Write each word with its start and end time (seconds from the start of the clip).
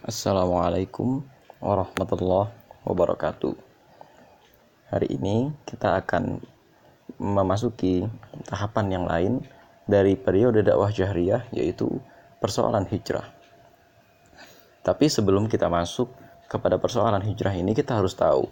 Assalamualaikum 0.00 1.20
warahmatullahi 1.60 2.48
wabarakatuh. 2.88 3.52
Hari 4.88 5.12
ini 5.12 5.52
kita 5.68 6.00
akan 6.00 6.40
memasuki 7.20 8.08
tahapan 8.48 8.96
yang 8.96 9.04
lain 9.04 9.44
dari 9.84 10.16
periode 10.16 10.64
dakwah 10.64 10.88
jahriyah 10.88 11.44
yaitu 11.52 12.00
persoalan 12.40 12.88
hijrah. 12.88 13.28
Tapi 14.80 15.04
sebelum 15.12 15.52
kita 15.52 15.68
masuk 15.68 16.08
kepada 16.48 16.80
persoalan 16.80 17.20
hijrah 17.20 17.52
ini 17.52 17.76
kita 17.76 18.00
harus 18.00 18.16
tahu 18.16 18.48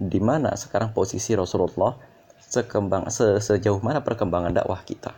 di 0.00 0.16
mana 0.16 0.56
sekarang 0.56 0.96
posisi 0.96 1.36
Rasulullah 1.36 1.92
sekembang 2.40 3.12
se, 3.12 3.36
sejauh 3.44 3.84
mana 3.84 4.00
perkembangan 4.00 4.64
dakwah 4.64 4.80
kita. 4.80 5.12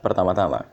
Pertama-tama, 0.00 0.64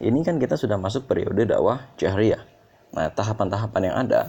ini 0.00 0.24
kan 0.24 0.40
kita 0.40 0.56
sudah 0.56 0.80
masuk 0.80 1.04
periode 1.04 1.44
dakwah 1.44 1.84
jahriyah 2.00 2.56
Nah, 2.92 3.12
tahapan-tahapan 3.12 3.82
yang 3.84 3.96
ada, 4.08 4.20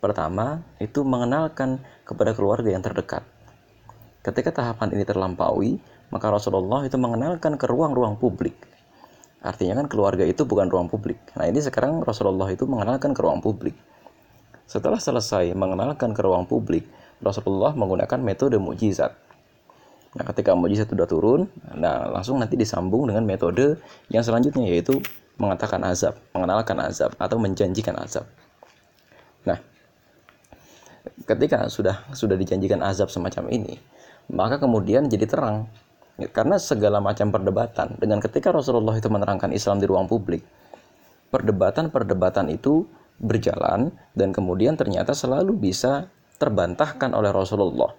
pertama 0.00 0.64
itu 0.80 1.04
mengenalkan 1.04 1.82
kepada 2.08 2.32
keluarga 2.32 2.72
yang 2.72 2.80
terdekat. 2.80 3.24
Ketika 4.24 4.50
tahapan 4.50 4.96
ini 4.96 5.04
terlampaui, 5.06 5.78
maka 6.10 6.26
Rasulullah 6.32 6.82
itu 6.86 6.96
mengenalkan 6.98 7.58
ke 7.60 7.66
ruang-ruang 7.68 8.18
publik. 8.18 8.56
Artinya 9.44 9.78
kan 9.78 9.86
keluarga 9.86 10.26
itu 10.26 10.42
bukan 10.42 10.66
ruang 10.66 10.88
publik. 10.90 11.20
Nah, 11.38 11.46
ini 11.46 11.62
sekarang 11.62 12.02
Rasulullah 12.02 12.50
itu 12.50 12.66
mengenalkan 12.66 13.14
ke 13.14 13.20
ruang 13.22 13.38
publik. 13.38 13.76
Setelah 14.66 14.98
selesai 14.98 15.54
mengenalkan 15.54 16.10
ke 16.10 16.20
ruang 16.26 16.48
publik, 16.50 16.88
Rasulullah 17.22 17.70
menggunakan 17.78 18.18
metode 18.18 18.58
mujizat. 18.58 19.14
Nah, 20.16 20.24
ketika 20.32 20.56
mujizat 20.56 20.90
sudah 20.90 21.06
turun, 21.06 21.46
nah 21.76 22.08
langsung 22.08 22.40
nanti 22.40 22.56
disambung 22.56 23.06
dengan 23.06 23.22
metode 23.22 23.78
yang 24.10 24.24
selanjutnya 24.24 24.64
yaitu 24.66 24.98
mengatakan 25.36 25.80
azab, 25.84 26.16
mengenalkan 26.32 26.76
azab 26.80 27.12
atau 27.20 27.36
menjanjikan 27.36 27.96
azab. 28.00 28.24
Nah, 29.44 29.60
ketika 31.28 31.68
sudah 31.68 32.02
sudah 32.16 32.36
dijanjikan 32.36 32.80
azab 32.80 33.12
semacam 33.12 33.52
ini, 33.52 33.76
maka 34.32 34.56
kemudian 34.56 35.06
jadi 35.06 35.28
terang 35.28 35.68
karena 36.32 36.56
segala 36.56 36.96
macam 37.04 37.28
perdebatan 37.28 38.00
dengan 38.00 38.24
ketika 38.24 38.48
Rasulullah 38.48 38.96
itu 38.96 39.12
menerangkan 39.12 39.52
Islam 39.52 39.76
di 39.76 39.86
ruang 39.86 40.08
publik, 40.08 40.40
perdebatan-perdebatan 41.28 42.48
itu 42.48 42.88
berjalan 43.20 43.92
dan 44.16 44.32
kemudian 44.32 44.80
ternyata 44.80 45.12
selalu 45.12 45.52
bisa 45.56 46.08
terbantahkan 46.40 47.12
oleh 47.12 47.28
Rasulullah. 47.28 47.92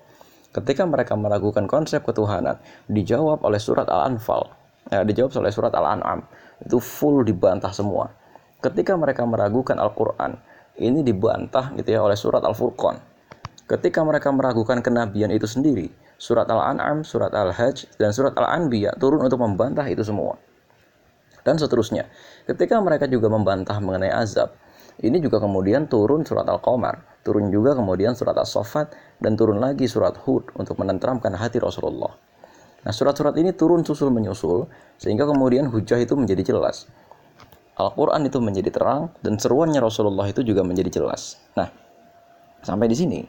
Ketika 0.49 0.89
mereka 0.89 1.13
meragukan 1.13 1.69
konsep 1.69 2.01
ketuhanan, 2.01 2.57
dijawab 2.89 3.45
oleh 3.45 3.61
surat 3.61 3.85
Al-Anfal, 3.85 4.49
ya, 4.89 5.05
dijawab 5.05 5.37
oleh 5.37 5.53
surat 5.53 5.73
Al-An'am 5.77 6.25
itu 6.63 6.77
full 6.81 7.25
dibantah 7.25 7.69
semua. 7.73 8.13
Ketika 8.57 8.97
mereka 8.97 9.21
meragukan 9.25 9.77
Al-Quran, 9.77 10.37
ini 10.77 11.01
dibantah 11.05 11.73
gitu 11.77 11.89
ya 11.93 12.01
oleh 12.01 12.17
surat 12.17 12.41
Al-Furqan. 12.41 12.97
Ketika 13.67 13.99
mereka 14.01 14.31
meragukan 14.31 14.79
kenabian 14.79 15.29
itu 15.29 15.45
sendiri, 15.45 15.91
surat 16.17 16.49
Al-An'am, 16.49 17.05
surat 17.05 17.33
Al-Hajj, 17.35 17.99
dan 18.01 18.15
surat 18.15 18.33
Al-Anbiya 18.33 18.97
turun 18.97 19.21
untuk 19.21 19.41
membantah 19.43 19.85
itu 19.91 20.01
semua. 20.01 20.39
Dan 21.45 21.59
seterusnya. 21.61 22.09
Ketika 22.47 22.79
mereka 22.81 23.05
juga 23.07 23.27
membantah 23.27 23.77
mengenai 23.79 24.11
azab, 24.11 24.55
ini 25.03 25.21
juga 25.21 25.37
kemudian 25.37 25.85
turun 25.85 26.25
surat 26.25 26.49
Al-Qamar, 26.49 27.21
turun 27.21 27.53
juga 27.53 27.77
kemudian 27.77 28.17
surat 28.17 28.33
As-Saffat, 28.39 28.97
dan 29.21 29.37
turun 29.37 29.61
lagi 29.61 29.85
surat 29.85 30.17
Hud 30.25 30.49
untuk 30.57 30.79
menenteramkan 30.81 31.37
hati 31.37 31.61
Rasulullah. 31.61 32.17
Nah, 32.85 32.93
surat-surat 32.93 33.33
ini 33.39 33.53
turun 33.55 33.81
susul 33.81 34.13
menyusul 34.13 34.69
sehingga 34.97 35.25
kemudian 35.25 35.69
hujah 35.69 35.97
itu 36.01 36.13
menjadi 36.13 36.53
jelas. 36.53 36.89
Al-Qur'an 37.77 38.25
itu 38.25 38.41
menjadi 38.41 38.73
terang 38.73 39.13
dan 39.21 39.37
seruannya 39.37 39.77
Rasulullah 39.77 40.25
itu 40.25 40.41
juga 40.41 40.65
menjadi 40.65 41.01
jelas. 41.01 41.37
Nah, 41.53 41.69
sampai 42.65 42.89
di 42.89 42.97
sini 42.97 43.19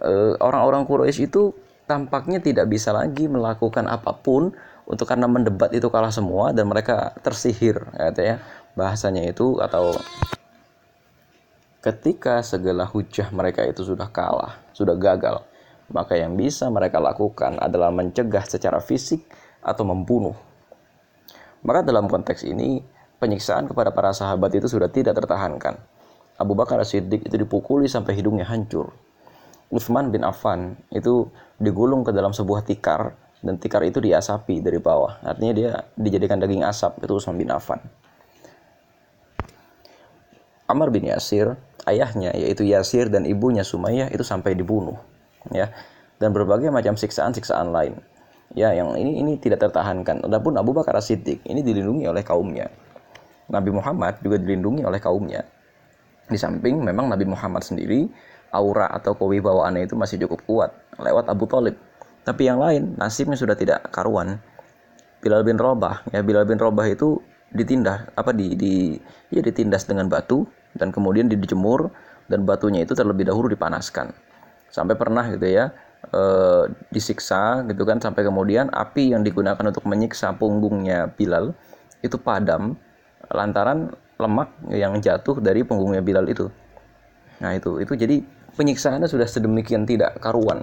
eh, 0.00 0.34
orang-orang 0.40 0.84
Quraisy 0.84 1.32
itu 1.32 1.56
tampaknya 1.88 2.38
tidak 2.38 2.70
bisa 2.70 2.92
lagi 2.92 3.26
melakukan 3.26 3.88
apa 3.88 4.14
pun 4.14 4.52
untuk 4.86 5.06
karena 5.06 5.26
mendebat 5.26 5.74
itu 5.74 5.88
kalah 5.90 6.12
semua 6.12 6.54
dan 6.54 6.70
mereka 6.70 7.14
tersihir 7.22 7.82
ya, 7.96 8.10
ya 8.14 8.36
bahasanya 8.78 9.26
itu 9.26 9.58
atau 9.58 9.94
ketika 11.80 12.44
segala 12.44 12.84
hujah 12.84 13.32
mereka 13.32 13.64
itu 13.64 13.82
sudah 13.82 14.06
kalah, 14.12 14.60
sudah 14.76 14.94
gagal, 15.00 15.40
maka 15.90 16.14
yang 16.14 16.38
bisa 16.38 16.70
mereka 16.70 17.02
lakukan 17.02 17.58
adalah 17.58 17.90
mencegah 17.90 18.46
secara 18.46 18.78
fisik 18.78 19.26
atau 19.60 19.82
membunuh. 19.82 20.34
Maka 21.66 21.84
dalam 21.84 22.08
konteks 22.08 22.46
ini, 22.46 22.80
penyiksaan 23.20 23.68
kepada 23.68 23.92
para 23.92 24.14
sahabat 24.16 24.54
itu 24.56 24.70
sudah 24.70 24.88
tidak 24.88 25.18
tertahankan. 25.18 25.76
Abu 26.40 26.56
Bakar 26.56 26.80
Siddiq 26.86 27.28
itu 27.28 27.36
dipukuli 27.36 27.84
sampai 27.84 28.16
hidungnya 28.16 28.48
hancur. 28.48 28.96
Utsman 29.68 30.08
bin 30.08 30.24
Affan 30.24 30.80
itu 30.88 31.28
digulung 31.60 32.02
ke 32.02 32.16
dalam 32.16 32.32
sebuah 32.32 32.64
tikar 32.64 33.12
dan 33.44 33.60
tikar 33.60 33.84
itu 33.84 34.00
diasapi 34.00 34.64
dari 34.64 34.80
bawah. 34.80 35.20
Artinya 35.20 35.52
dia 35.52 35.70
dijadikan 36.00 36.40
daging 36.40 36.64
asap 36.64 37.04
itu 37.04 37.12
Utsman 37.12 37.36
bin 37.36 37.52
Affan. 37.52 37.78
Amr 40.64 40.88
bin 40.94 41.10
Yasir, 41.10 41.60
ayahnya 41.84 42.32
yaitu 42.32 42.62
Yasir 42.62 43.12
dan 43.12 43.26
ibunya 43.26 43.66
Sumayyah 43.66 44.08
itu 44.14 44.22
sampai 44.22 44.56
dibunuh 44.56 45.09
ya 45.48 45.72
dan 46.20 46.36
berbagai 46.36 46.68
macam 46.68 46.94
siksaan-siksaan 47.00 47.72
lain. 47.72 47.96
Ya 48.52 48.76
yang 48.76 48.92
ini 48.98 49.24
ini 49.24 49.40
tidak 49.40 49.64
tertahankan. 49.64 50.26
Adapun 50.26 50.58
Abu 50.60 50.76
Bakar 50.76 50.98
As-Siddiq 51.00 51.40
ini 51.48 51.64
dilindungi 51.64 52.04
oleh 52.04 52.20
kaumnya. 52.20 52.68
Nabi 53.50 53.70
Muhammad 53.72 54.20
juga 54.20 54.36
dilindungi 54.36 54.84
oleh 54.84 55.00
kaumnya. 55.00 55.42
Di 56.28 56.38
samping 56.38 56.78
memang 56.84 57.10
Nabi 57.10 57.26
Muhammad 57.26 57.64
sendiri 57.64 58.06
aura 58.50 58.90
atau 58.90 59.14
kewibawaannya 59.14 59.86
itu 59.86 59.94
masih 59.94 60.20
cukup 60.26 60.44
kuat 60.46 60.70
lewat 61.00 61.30
Abu 61.30 61.46
Talib. 61.48 61.78
Tapi 62.26 62.46
yang 62.46 62.60
lain 62.60 63.00
nasibnya 63.00 63.38
sudah 63.38 63.56
tidak 63.56 63.88
karuan. 63.90 64.38
Bilal 65.20 65.44
bin 65.44 65.60
Robah 65.60 66.04
ya 66.10 66.24
Bilal 66.24 66.48
bin 66.48 66.56
Robah 66.56 66.88
itu 66.88 67.20
ditindas 67.50 68.08
apa 68.16 68.30
di, 68.32 68.54
di 68.54 68.96
ya 69.28 69.42
ditindas 69.42 69.84
dengan 69.84 70.08
batu 70.08 70.46
dan 70.74 70.94
kemudian 70.94 71.28
dijemur 71.28 71.92
dan 72.30 72.46
batunya 72.46 72.86
itu 72.86 72.94
terlebih 72.94 73.26
dahulu 73.26 73.50
dipanaskan 73.50 74.14
sampai 74.70 74.94
pernah 74.94 75.26
gitu 75.28 75.46
ya 75.50 75.74
e, 76.08 76.22
disiksa 76.94 77.66
gitu 77.66 77.82
kan 77.84 77.98
sampai 77.98 78.22
kemudian 78.22 78.70
api 78.70 79.12
yang 79.12 79.26
digunakan 79.26 79.60
untuk 79.60 79.84
menyiksa 79.84 80.32
punggungnya 80.38 81.10
Bilal 81.14 81.52
itu 82.00 82.16
padam 82.16 82.78
lantaran 83.30 83.92
lemak 84.20 84.52
yang 84.68 84.96
jatuh 85.00 85.40
dari 85.40 85.64
punggungnya 85.64 86.04
Bilal 86.04 86.28
itu. 86.28 86.48
Nah, 87.40 87.56
itu 87.56 87.80
itu 87.80 87.96
jadi 87.96 88.20
penyiksaannya 88.56 89.08
sudah 89.08 89.24
sedemikian 89.24 89.88
tidak 89.88 90.20
karuan. 90.20 90.60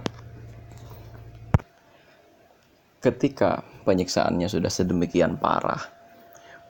Ketika 3.02 3.66
penyiksaannya 3.86 4.46
sudah 4.46 4.70
sedemikian 4.70 5.38
parah, 5.42 5.80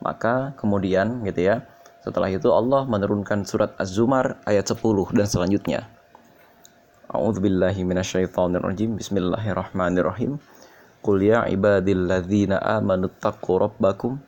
maka 0.00 0.56
kemudian 0.56 1.24
gitu 1.26 1.50
ya, 1.52 1.66
setelah 2.04 2.30
itu 2.30 2.48
Allah 2.52 2.86
menurunkan 2.88 3.44
surat 3.44 3.74
Az-Zumar 3.76 4.40
ayat 4.48 4.68
10 4.70 5.12
dan 5.12 5.26
selanjutnya. 5.28 5.97
A'udzu 7.08 7.40
billahi 7.40 7.88
minasyaitonir 7.88 8.60
rajim. 8.60 9.00
Bismillahirrahmanirrahim. 9.00 10.36
Qul 11.00 11.24
ya 11.24 11.48
ibadilladzina 11.48 12.60
amanu 12.60 13.08
taqu 13.08 13.56
rabbakum 13.56 14.20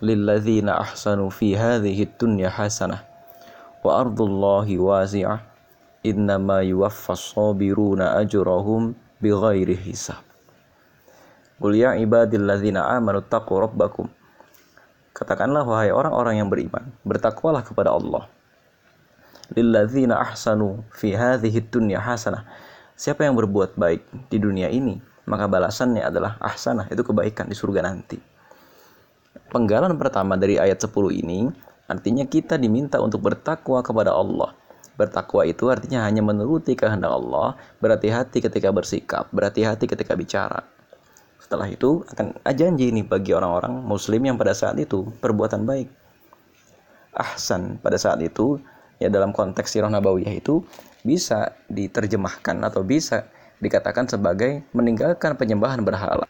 lilladzina 0.00 0.80
ahsanu 0.80 1.28
fi 1.28 1.52
hadhihi 1.52 2.16
dunya 2.16 2.48
hasanah 2.48 3.04
wa 3.84 4.00
ardullahi 4.00 4.80
wasi'ah 4.80 5.44
innama 6.00 6.64
yuwaffas 6.64 7.36
sabiruna 7.36 8.16
ajrahum 8.16 8.96
bighairi 9.20 9.76
hisab. 9.76 10.24
Qul 11.60 11.76
ya 11.76 11.92
ibadilladzina 11.92 12.88
amanu 12.88 13.20
taqu 13.20 13.52
rabbakum 13.52 14.08
Katakanlah 15.12 15.68
wahai 15.68 15.92
orang-orang 15.92 16.40
yang 16.40 16.48
beriman, 16.48 16.88
bertakwalah 17.04 17.60
kepada 17.60 17.92
Allah 17.92 18.32
lilladzina 19.52 20.16
ahsanu 20.24 20.80
fi 20.94 21.12
hadhihi 21.12 21.68
dunya 21.68 22.00
hasanah. 22.00 22.48
Siapa 22.96 23.26
yang 23.26 23.36
berbuat 23.36 23.76
baik 23.76 24.30
di 24.32 24.38
dunia 24.40 24.70
ini, 24.70 25.02
maka 25.28 25.50
balasannya 25.50 26.00
adalah 26.00 26.40
ahsanah, 26.40 26.88
itu 26.88 27.02
kebaikan 27.04 27.50
di 27.50 27.56
surga 27.58 27.84
nanti. 27.84 28.16
Penggalan 29.50 29.98
pertama 30.00 30.38
dari 30.38 30.56
ayat 30.56 30.80
10 30.80 30.94
ini 31.10 31.50
artinya 31.90 32.24
kita 32.24 32.56
diminta 32.56 33.02
untuk 33.02 33.22
bertakwa 33.22 33.82
kepada 33.82 34.14
Allah. 34.14 34.54
Bertakwa 34.94 35.42
itu 35.42 35.66
artinya 35.68 36.06
hanya 36.06 36.22
menuruti 36.22 36.78
kehendak 36.78 37.10
Allah, 37.10 37.58
berhati-hati 37.82 38.38
ketika 38.46 38.70
bersikap, 38.70 39.26
berhati-hati 39.34 39.90
ketika 39.90 40.14
bicara. 40.14 40.62
Setelah 41.42 41.66
itu 41.66 42.06
akan 42.14 42.40
janji 42.54 42.94
ini 42.94 43.02
bagi 43.02 43.34
orang-orang 43.34 43.82
muslim 43.84 44.22
yang 44.22 44.38
pada 44.38 44.54
saat 44.54 44.78
itu 44.78 45.10
perbuatan 45.18 45.66
baik. 45.66 45.90
Ahsan 47.14 47.78
pada 47.82 47.98
saat 47.98 48.22
itu 48.22 48.58
ya 49.04 49.12
dalam 49.12 49.36
konteks 49.36 49.68
sirah 49.68 49.92
nabawiyah 49.92 50.32
itu 50.32 50.64
bisa 51.04 51.52
diterjemahkan 51.68 52.64
atau 52.64 52.80
bisa 52.80 53.28
dikatakan 53.60 54.08
sebagai 54.08 54.64
meninggalkan 54.72 55.36
penyembahan 55.36 55.84
berhala. 55.84 56.24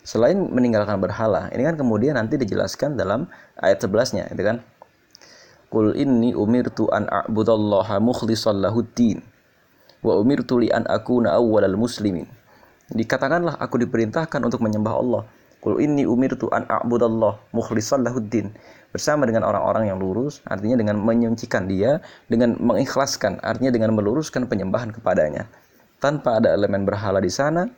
Selain 0.00 0.36
meninggalkan 0.36 0.96
berhala, 1.00 1.52
ini 1.52 1.64
kan 1.64 1.76
kemudian 1.76 2.16
nanti 2.16 2.40
dijelaskan 2.40 2.96
dalam 2.96 3.28
ayat 3.60 3.84
11-nya, 3.84 4.32
itu 4.32 4.42
kan. 4.44 4.56
Qul 5.70 5.94
inni 5.94 6.34
umirtu 6.34 6.90
an 6.90 7.06
a'budallaha 7.06 8.02
mukhlishan 8.02 8.58
lahuddin 8.58 9.22
wa 10.02 10.18
umirtu 10.18 10.58
li 10.58 10.72
an 10.72 10.82
akuna 10.88 11.38
awwalal 11.38 11.78
muslimin. 11.78 12.26
Dikatakanlah 12.90 13.54
aku 13.60 13.78
diperintahkan 13.86 14.40
untuk 14.42 14.66
menyembah 14.66 14.94
Allah. 14.98 15.22
Qul 15.60 15.84
inni 15.84 16.08
umirtu 16.08 16.48
an 16.50 16.64
a'budallah 16.68 17.36
mukhlishan 17.52 18.00
lahuddin. 18.00 18.52
Bersama 18.90 19.22
dengan 19.28 19.46
orang-orang 19.46 19.92
yang 19.92 20.02
lurus, 20.02 20.42
artinya 20.48 20.80
dengan 20.80 20.98
menyucikan 20.98 21.70
dia, 21.70 22.02
dengan 22.26 22.58
mengikhlaskan, 22.58 23.38
artinya 23.44 23.70
dengan 23.70 23.94
meluruskan 23.94 24.50
penyembahan 24.50 24.90
kepadanya. 24.90 25.46
Tanpa 26.02 26.42
ada 26.42 26.50
elemen 26.50 26.88
berhala 26.88 27.22
di 27.22 27.30
sana, 27.30 27.70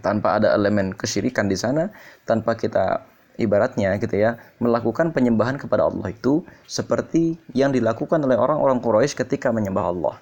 tanpa 0.00 0.42
ada 0.42 0.56
elemen 0.56 0.96
kesyirikan 0.96 1.46
di 1.46 1.54
sana, 1.54 1.92
tanpa 2.26 2.58
kita 2.58 3.04
ibaratnya 3.38 3.98
gitu 3.98 4.14
ya 4.14 4.38
melakukan 4.62 5.10
penyembahan 5.10 5.58
kepada 5.58 5.90
Allah 5.90 6.14
itu 6.14 6.46
seperti 6.70 7.34
yang 7.50 7.74
dilakukan 7.74 8.22
oleh 8.22 8.38
orang-orang 8.38 8.78
Quraisy 8.78 9.18
ketika 9.18 9.50
menyembah 9.50 9.84
Allah. 9.90 10.14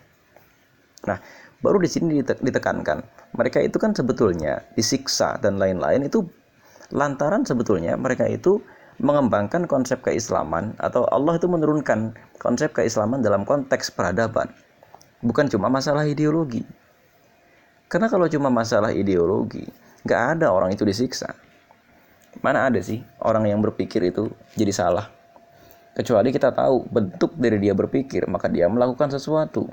Nah, 1.08 1.18
baru 1.60 1.82
di 1.82 1.88
sini 1.88 2.24
ditekankan 2.24 3.04
mereka 3.36 3.58
itu 3.60 3.76
kan 3.76 3.92
sebetulnya 3.92 4.64
disiksa 4.76 5.36
dan 5.40 5.60
lain-lain 5.60 6.08
itu 6.08 6.24
lantaran 6.92 7.42
sebetulnya 7.42 7.96
mereka 7.96 8.28
itu 8.28 8.60
mengembangkan 9.00 9.66
konsep 9.66 10.04
keislaman 10.04 10.76
atau 10.78 11.08
Allah 11.08 11.40
itu 11.40 11.48
menurunkan 11.48 12.14
konsep 12.38 12.76
keislaman 12.76 13.24
dalam 13.24 13.42
konteks 13.48 13.90
peradaban. 13.90 14.52
Bukan 15.24 15.48
cuma 15.48 15.72
masalah 15.72 16.06
ideologi. 16.06 16.62
Karena 17.88 18.06
kalau 18.08 18.28
cuma 18.28 18.48
masalah 18.48 18.92
ideologi, 18.92 19.66
nggak 20.04 20.38
ada 20.38 20.48
orang 20.52 20.72
itu 20.72 20.84
disiksa 20.86 21.32
Mana 22.40 22.64
ada 22.64 22.80
sih 22.80 23.04
orang 23.20 23.44
yang 23.44 23.60
berpikir 23.60 24.00
itu 24.08 24.32
jadi 24.56 24.72
salah? 24.72 25.12
Kecuali 25.92 26.32
kita 26.32 26.48
tahu 26.56 26.88
bentuk 26.88 27.36
dari 27.36 27.60
dia 27.60 27.76
berpikir, 27.76 28.24
maka 28.24 28.48
dia 28.48 28.64
melakukan 28.72 29.12
sesuatu. 29.12 29.68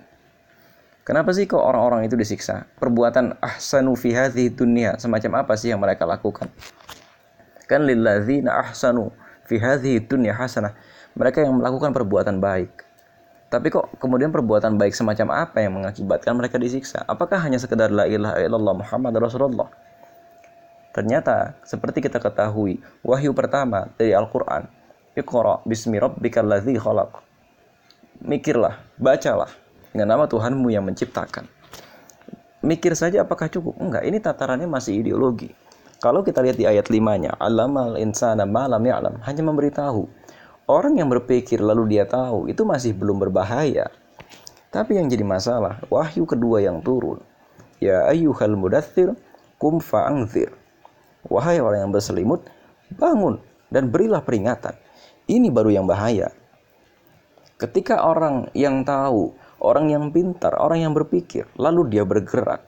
Kenapa 1.08 1.32
sih 1.32 1.48
kok 1.48 1.64
orang-orang 1.64 2.12
itu 2.12 2.20
disiksa? 2.20 2.68
Perbuatan 2.76 3.40
ahsanu 3.40 3.96
fi 3.96 4.12
dunya 4.52 5.00
semacam 5.00 5.48
apa 5.48 5.56
sih 5.56 5.72
yang 5.72 5.80
mereka 5.80 6.04
lakukan? 6.04 6.52
Kan 7.70 7.86
lilladzina 7.86 8.66
ahsanu 8.66 9.14
fi 9.46 9.62
hadhihi 9.62 10.02
dunya 10.10 10.34
hasanah. 10.34 10.74
Mereka 11.14 11.46
yang 11.46 11.62
melakukan 11.62 11.94
perbuatan 11.94 12.42
baik. 12.42 12.90
Tapi 13.50 13.70
kok 13.70 13.94
kemudian 14.02 14.34
perbuatan 14.34 14.78
baik 14.78 14.94
semacam 14.94 15.46
apa 15.46 15.62
yang 15.62 15.78
mengakibatkan 15.78 16.34
mereka 16.34 16.58
disiksa? 16.58 17.06
Apakah 17.06 17.38
hanya 17.42 17.62
sekedar 17.62 17.90
la 17.90 18.10
ilaha 18.10 18.38
illallah 18.42 18.76
Muhammad 18.78 19.14
Rasulullah? 19.18 19.70
Ternyata 20.94 21.58
seperti 21.66 22.02
kita 22.02 22.18
ketahui, 22.18 22.82
wahyu 23.06 23.34
pertama 23.34 23.90
dari 23.98 24.14
Al-Qur'an, 24.14 24.70
Iqra 25.18 25.62
bismi 25.66 26.02
rabbikal 26.02 26.46
ladzi 26.46 26.78
khalaq. 26.78 27.22
Mikirlah, 28.26 28.82
bacalah 28.98 29.50
dengan 29.94 30.18
nama 30.18 30.26
Tuhanmu 30.30 30.70
yang 30.70 30.86
menciptakan. 30.86 31.46
Mikir 32.62 32.94
saja 32.94 33.24
apakah 33.24 33.48
cukup? 33.48 33.78
Enggak, 33.80 34.04
ini 34.06 34.18
tatarannya 34.20 34.68
masih 34.68 35.00
ideologi. 35.00 35.54
Kalau 36.00 36.24
kita 36.24 36.40
lihat 36.40 36.56
di 36.56 36.64
ayat 36.64 36.88
limanya, 36.88 37.36
alamal 37.44 38.00
insana 38.00 38.48
malam 38.48 38.80
ya'lam, 38.80 39.20
hanya 39.28 39.44
memberitahu. 39.44 40.08
Orang 40.64 40.96
yang 40.96 41.12
berpikir 41.12 41.60
lalu 41.60 41.92
dia 41.92 42.08
tahu, 42.08 42.48
itu 42.48 42.64
masih 42.64 42.96
belum 42.96 43.20
berbahaya. 43.20 43.92
Tapi 44.72 44.96
yang 44.96 45.12
jadi 45.12 45.28
masalah, 45.28 45.84
wahyu 45.92 46.24
kedua 46.24 46.64
yang 46.64 46.80
turun. 46.80 47.20
Ya 47.84 48.08
ayyuhal 48.08 48.56
mudathir, 48.56 49.12
kum 49.60 49.84
fa'angzir. 49.84 50.56
Wahai 51.28 51.60
orang 51.60 51.90
yang 51.90 51.92
berselimut, 51.92 52.48
bangun 52.96 53.44
dan 53.68 53.92
berilah 53.92 54.24
peringatan. 54.24 54.80
Ini 55.28 55.52
baru 55.52 55.76
yang 55.76 55.84
bahaya. 55.84 56.32
Ketika 57.60 58.08
orang 58.08 58.48
yang 58.56 58.88
tahu, 58.88 59.36
orang 59.60 59.92
yang 59.92 60.16
pintar, 60.16 60.56
orang 60.56 60.80
yang 60.80 60.96
berpikir, 60.96 61.44
lalu 61.60 61.92
dia 61.92 62.08
bergerak, 62.08 62.64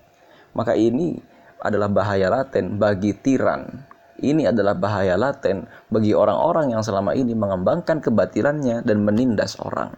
maka 0.52 0.76
ini 0.76 1.24
adalah 1.62 1.88
bahaya 1.88 2.28
laten 2.28 2.82
bagi 2.82 3.14
tiran. 3.14 3.86
Ini 4.22 4.54
adalah 4.54 4.78
bahaya 4.78 5.18
laten 5.18 5.66
bagi 5.90 6.14
orang-orang 6.14 6.74
yang 6.74 6.86
selama 6.86 7.18
ini 7.18 7.34
mengembangkan 7.34 8.02
kebatilannya 8.02 8.86
dan 8.86 8.98
menindas 9.02 9.58
orang. 9.58 9.94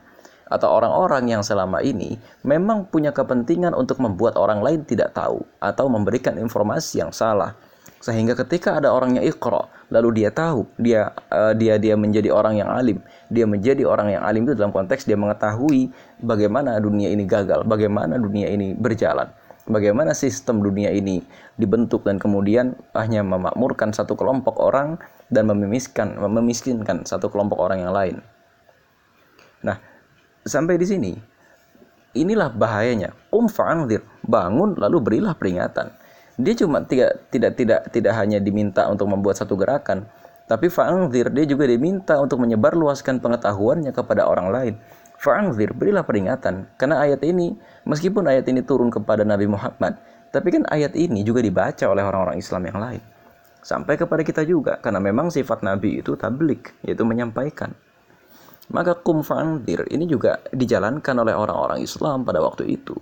Atau 0.48 0.70
orang-orang 0.70 1.28
yang 1.34 1.42
selama 1.42 1.82
ini 1.82 2.20
memang 2.46 2.88
punya 2.88 3.10
kepentingan 3.10 3.74
untuk 3.74 4.00
membuat 4.00 4.38
orang 4.38 4.62
lain 4.62 4.86
tidak 4.86 5.16
tahu 5.16 5.42
atau 5.58 5.90
memberikan 5.90 6.38
informasi 6.38 7.02
yang 7.02 7.10
salah 7.10 7.58
sehingga 8.04 8.36
ketika 8.36 8.84
ada 8.84 8.92
orang 8.92 9.16
yang 9.16 9.24
ikhra 9.32 9.64
lalu 9.88 10.20
dia 10.20 10.30
tahu 10.36 10.68
dia 10.76 11.16
uh, 11.32 11.56
dia 11.56 11.80
dia 11.80 11.96
menjadi 11.96 12.36
orang 12.36 12.60
yang 12.60 12.68
alim 12.68 13.00
dia 13.32 13.48
menjadi 13.48 13.88
orang 13.88 14.12
yang 14.12 14.28
alim 14.28 14.44
itu 14.44 14.60
dalam 14.60 14.76
konteks 14.76 15.08
dia 15.08 15.16
mengetahui 15.16 15.88
bagaimana 16.20 16.76
dunia 16.84 17.08
ini 17.08 17.24
gagal 17.24 17.64
bagaimana 17.64 18.20
dunia 18.20 18.52
ini 18.52 18.76
berjalan 18.76 19.32
bagaimana 19.68 20.12
sistem 20.12 20.60
dunia 20.60 20.92
ini 20.92 21.24
dibentuk 21.56 22.04
dan 22.04 22.20
kemudian 22.20 22.76
hanya 22.96 23.24
memakmurkan 23.24 23.96
satu 23.96 24.18
kelompok 24.20 24.60
orang 24.60 25.00
dan 25.32 25.48
memiskinkan 25.48 26.20
memiskinkan 26.20 27.08
satu 27.08 27.32
kelompok 27.32 27.60
orang 27.60 27.84
yang 27.84 27.94
lain. 27.96 28.16
Nah 29.64 29.80
sampai 30.44 30.76
di 30.76 30.86
sini 30.88 31.12
inilah 32.14 32.54
bahayanya. 32.54 33.16
Um 33.34 33.50
fa'anzir 33.50 34.06
bangun 34.26 34.78
lalu 34.78 34.98
berilah 35.02 35.34
peringatan. 35.34 35.92
Dia 36.38 36.54
cuma 36.58 36.82
tidak 36.86 37.30
tidak 37.30 37.52
tidak 37.58 37.80
tidak 37.94 38.14
hanya 38.18 38.42
diminta 38.42 38.90
untuk 38.90 39.06
membuat 39.06 39.38
satu 39.38 39.54
gerakan, 39.54 40.10
tapi 40.50 40.66
fa'angzir 40.70 41.30
dia 41.30 41.46
juga 41.46 41.70
diminta 41.70 42.18
untuk 42.18 42.42
menyebarluaskan 42.42 43.22
pengetahuannya 43.22 43.94
kepada 43.94 44.26
orang 44.26 44.50
lain. 44.50 44.74
Fa'angzir 45.24 45.72
berilah 45.72 46.04
peringatan 46.04 46.68
karena 46.76 47.00
ayat 47.00 47.24
ini 47.24 47.56
meskipun 47.88 48.28
ayat 48.28 48.44
ini 48.52 48.60
turun 48.60 48.92
kepada 48.92 49.24
Nabi 49.24 49.48
Muhammad, 49.48 49.96
tapi 50.36 50.52
kan 50.52 50.68
ayat 50.68 51.00
ini 51.00 51.24
juga 51.24 51.40
dibaca 51.40 51.88
oleh 51.88 52.04
orang-orang 52.04 52.44
Islam 52.44 52.68
yang 52.68 52.76
lain. 52.84 53.00
Sampai 53.64 53.96
kepada 53.96 54.20
kita 54.28 54.44
juga 54.44 54.84
karena 54.84 55.00
memang 55.00 55.32
sifat 55.32 55.64
Nabi 55.64 56.04
itu 56.04 56.20
tablik, 56.20 56.76
yaitu 56.84 57.08
menyampaikan. 57.08 57.72
Maka 58.68 59.00
kum 59.00 59.24
fa'angzir 59.24 59.88
ini 59.88 60.04
juga 60.12 60.44
dijalankan 60.52 61.16
oleh 61.16 61.32
orang-orang 61.32 61.80
Islam 61.80 62.28
pada 62.28 62.44
waktu 62.44 62.76
itu. 62.76 63.00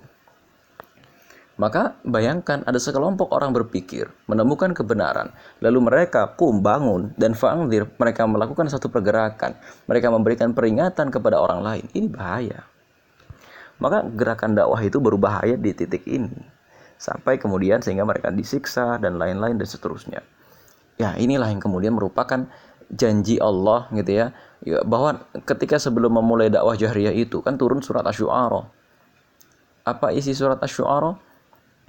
Maka 1.60 2.00
bayangkan 2.08 2.64
ada 2.64 2.80
sekelompok 2.80 3.30
orang 3.36 3.52
berpikir, 3.52 4.08
menemukan 4.26 4.72
kebenaran, 4.72 5.36
lalu 5.60 5.84
mereka 5.84 6.32
kum 6.34 6.64
bangun 6.64 7.12
dan 7.20 7.36
fa'angdir, 7.36 7.92
mereka 8.00 8.24
melakukan 8.24 8.72
satu 8.72 8.88
pergerakan, 8.88 9.60
mereka 9.86 10.08
memberikan 10.08 10.56
peringatan 10.56 11.12
kepada 11.12 11.38
orang 11.38 11.60
lain. 11.62 11.86
Ini 11.92 12.08
bahaya. 12.08 12.66
Maka 13.82 14.06
gerakan 14.10 14.56
dakwah 14.56 14.80
itu 14.80 14.98
baru 15.02 15.18
bahaya 15.20 15.60
di 15.60 15.74
titik 15.74 16.08
ini. 16.08 16.42
Sampai 17.02 17.42
kemudian 17.42 17.82
sehingga 17.82 18.06
mereka 18.06 18.30
disiksa 18.30 19.02
dan 19.02 19.18
lain-lain 19.18 19.58
dan 19.58 19.68
seterusnya. 19.68 20.22
Ya, 21.02 21.18
inilah 21.18 21.50
yang 21.50 21.58
kemudian 21.58 21.98
merupakan 21.98 22.46
janji 22.94 23.42
Allah 23.42 23.90
gitu 23.96 24.12
ya, 24.12 24.26
ya 24.62 24.86
bahwa 24.86 25.26
ketika 25.48 25.82
sebelum 25.82 26.14
memulai 26.14 26.54
dakwah 26.54 26.78
jahriyah 26.78 27.16
itu 27.16 27.42
kan 27.42 27.58
turun 27.58 27.82
surat 27.82 28.06
asy-syu'ara. 28.06 28.70
Apa 29.82 30.14
isi 30.14 30.38
surat 30.38 30.62
asy-syu'ara? 30.62 31.31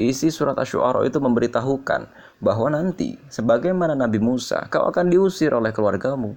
Isi 0.09 0.33
surat 0.35 0.59
Asy-Syu'ara 0.59 1.05
itu 1.07 1.23
memberitahukan 1.23 2.11
bahwa 2.43 2.69
nanti 2.75 3.15
sebagaimana 3.31 3.95
Nabi 3.95 4.19
Musa, 4.19 4.67
kau 4.73 4.89
akan 4.89 5.13
diusir 5.13 5.55
oleh 5.55 5.71
keluargamu. 5.71 6.35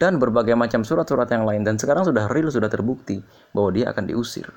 Dan 0.00 0.18
berbagai 0.18 0.58
macam 0.58 0.82
surat-surat 0.82 1.30
yang 1.30 1.46
lain 1.46 1.62
dan 1.62 1.78
sekarang 1.78 2.02
sudah 2.02 2.26
real 2.26 2.50
sudah 2.50 2.66
terbukti 2.66 3.22
bahwa 3.54 3.70
dia 3.70 3.94
akan 3.94 4.10
diusir. 4.10 4.50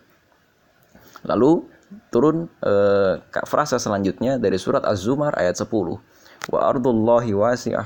Lalu 1.21 1.69
turun 2.09 2.49
eh, 2.65 3.21
frasa 3.45 3.77
selanjutnya 3.77 4.41
dari 4.41 4.57
surat 4.57 4.81
Az-Zumar 4.81 5.37
ayat 5.37 5.53
10. 5.53 5.69
Wa 6.49 6.59
ardullahi 6.65 7.37
wasi'ah. 7.37 7.85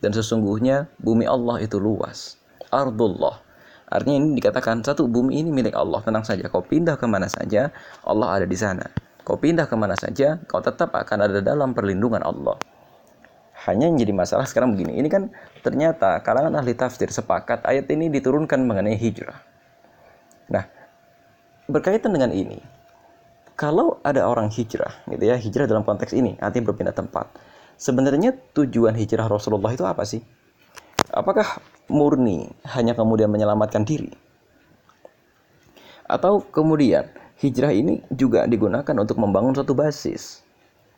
Dan 0.00 0.16
sesungguhnya 0.16 0.88
bumi 0.96 1.28
Allah 1.28 1.60
itu 1.60 1.76
luas. 1.76 2.40
Ardullah. 2.72 3.44
Artinya 3.86 4.18
ini 4.18 4.28
dikatakan 4.40 4.82
satu 4.82 5.06
bumi 5.06 5.40
ini 5.40 5.52
milik 5.52 5.76
Allah. 5.76 6.02
Tenang 6.02 6.26
saja, 6.26 6.48
kau 6.50 6.64
pindah 6.64 6.98
ke 6.98 7.06
mana 7.06 7.30
saja, 7.30 7.70
Allah 8.02 8.40
ada 8.40 8.46
di 8.48 8.58
sana. 8.58 9.05
Kau 9.26 9.34
pindah 9.34 9.66
ke 9.66 9.74
mana 9.74 9.98
saja, 9.98 10.38
kau 10.46 10.62
tetap 10.62 10.94
akan 10.94 11.26
ada 11.26 11.42
dalam 11.42 11.74
perlindungan 11.74 12.22
Allah. 12.22 12.62
Hanya 13.66 13.90
yang 13.90 13.98
jadi 13.98 14.14
masalah 14.14 14.46
sekarang 14.46 14.78
begini, 14.78 15.02
ini 15.02 15.10
kan 15.10 15.34
ternyata 15.66 16.22
kalangan 16.22 16.54
ahli 16.54 16.78
tafsir 16.78 17.10
sepakat 17.10 17.66
ayat 17.66 17.90
ini 17.90 18.06
diturunkan 18.06 18.62
mengenai 18.62 18.94
hijrah. 18.94 19.42
Nah, 20.46 20.62
berkaitan 21.66 22.14
dengan 22.14 22.30
ini, 22.30 22.62
kalau 23.58 23.98
ada 24.06 24.30
orang 24.30 24.46
hijrah, 24.46 25.02
gitu 25.10 25.26
ya, 25.26 25.34
hijrah 25.34 25.66
dalam 25.66 25.82
konteks 25.82 26.14
ini, 26.14 26.38
artinya 26.38 26.70
berpindah 26.70 26.94
tempat. 26.94 27.26
Sebenarnya 27.74 28.30
tujuan 28.54 28.94
hijrah 28.94 29.26
Rasulullah 29.26 29.74
itu 29.74 29.82
apa 29.82 30.06
sih? 30.06 30.22
Apakah 31.10 31.58
murni 31.90 32.46
hanya 32.78 32.94
kemudian 32.94 33.26
menyelamatkan 33.26 33.82
diri? 33.82 34.14
Atau 36.06 36.46
kemudian 36.54 37.10
hijrah 37.40 37.72
ini 37.72 38.00
juga 38.12 38.48
digunakan 38.48 38.96
untuk 38.96 39.20
membangun 39.20 39.52
suatu 39.52 39.76
basis. 39.76 40.44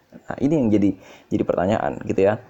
Nah, 0.09 0.39
ini 0.41 0.55
yang 0.57 0.69
jadi 0.73 0.91
jadi 1.29 1.43
pertanyaan 1.45 2.01
gitu 2.07 2.21
ya. 2.25 2.41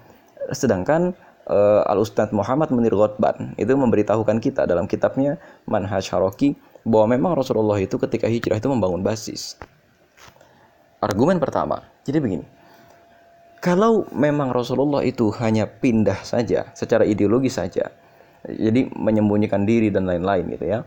Sedangkan 0.55 1.13
uh, 1.49 1.83
Al 1.85 1.99
Ustadz 1.99 2.31
Muhammad 2.31 2.71
Munir 2.71 2.95
Ghotban 2.95 3.57
itu 3.59 3.73
memberitahukan 3.73 4.37
kita 4.39 4.63
dalam 4.69 4.85
kitabnya 4.87 5.41
Manhaj 5.67 6.07
Haroki 6.13 6.55
bahwa 6.87 7.17
memang 7.17 7.31
Rasulullah 7.35 7.75
itu 7.81 7.99
ketika 7.99 8.29
hijrah 8.29 8.61
itu 8.61 8.69
membangun 8.71 9.03
basis. 9.03 9.59
Argumen 10.99 11.39
pertama, 11.39 11.83
jadi 12.03 12.19
begini. 12.19 12.43
Kalau 13.59 14.07
memang 14.15 14.55
Rasulullah 14.55 15.03
itu 15.03 15.27
hanya 15.43 15.67
pindah 15.67 16.23
saja 16.23 16.71
secara 16.71 17.03
ideologi 17.03 17.51
saja, 17.51 17.91
jadi 18.47 18.87
menyembunyikan 18.95 19.67
diri 19.67 19.91
dan 19.91 20.07
lain-lain 20.07 20.47
gitu 20.55 20.65
ya. 20.67 20.79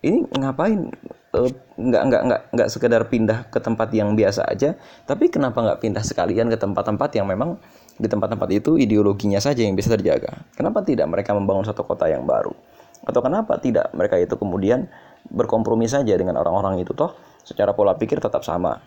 Ini 0.00 0.32
ngapain 0.32 0.88
uh, 1.36 1.50
nggak 1.76 2.02
nggak 2.08 2.22
nggak 2.24 2.40
nggak 2.56 2.68
sekedar 2.72 3.04
pindah 3.04 3.52
ke 3.52 3.60
tempat 3.60 3.92
yang 3.92 4.16
biasa 4.16 4.48
aja, 4.48 4.72
tapi 5.04 5.28
kenapa 5.28 5.60
nggak 5.60 5.80
pindah 5.84 6.00
sekalian 6.00 6.48
ke 6.48 6.56
tempat-tempat 6.56 7.10
yang 7.20 7.28
memang 7.28 7.60
di 8.00 8.08
tempat-tempat 8.08 8.48
itu 8.48 8.80
ideologinya 8.80 9.36
saja 9.36 9.60
yang 9.60 9.76
bisa 9.76 9.92
terjaga? 9.92 10.40
Kenapa 10.56 10.80
tidak 10.80 11.04
mereka 11.12 11.36
membangun 11.36 11.68
satu 11.68 11.84
kota 11.84 12.08
yang 12.08 12.24
baru? 12.24 12.56
Atau 13.04 13.20
kenapa 13.20 13.60
tidak 13.60 13.92
mereka 13.92 14.16
itu 14.16 14.36
kemudian 14.40 14.88
berkompromi 15.28 15.84
saja 15.84 16.16
dengan 16.16 16.40
orang-orang 16.40 16.80
itu 16.80 16.96
toh 16.96 17.12
secara 17.44 17.76
pola 17.76 17.92
pikir 17.92 18.24
tetap 18.24 18.40
sama? 18.40 18.80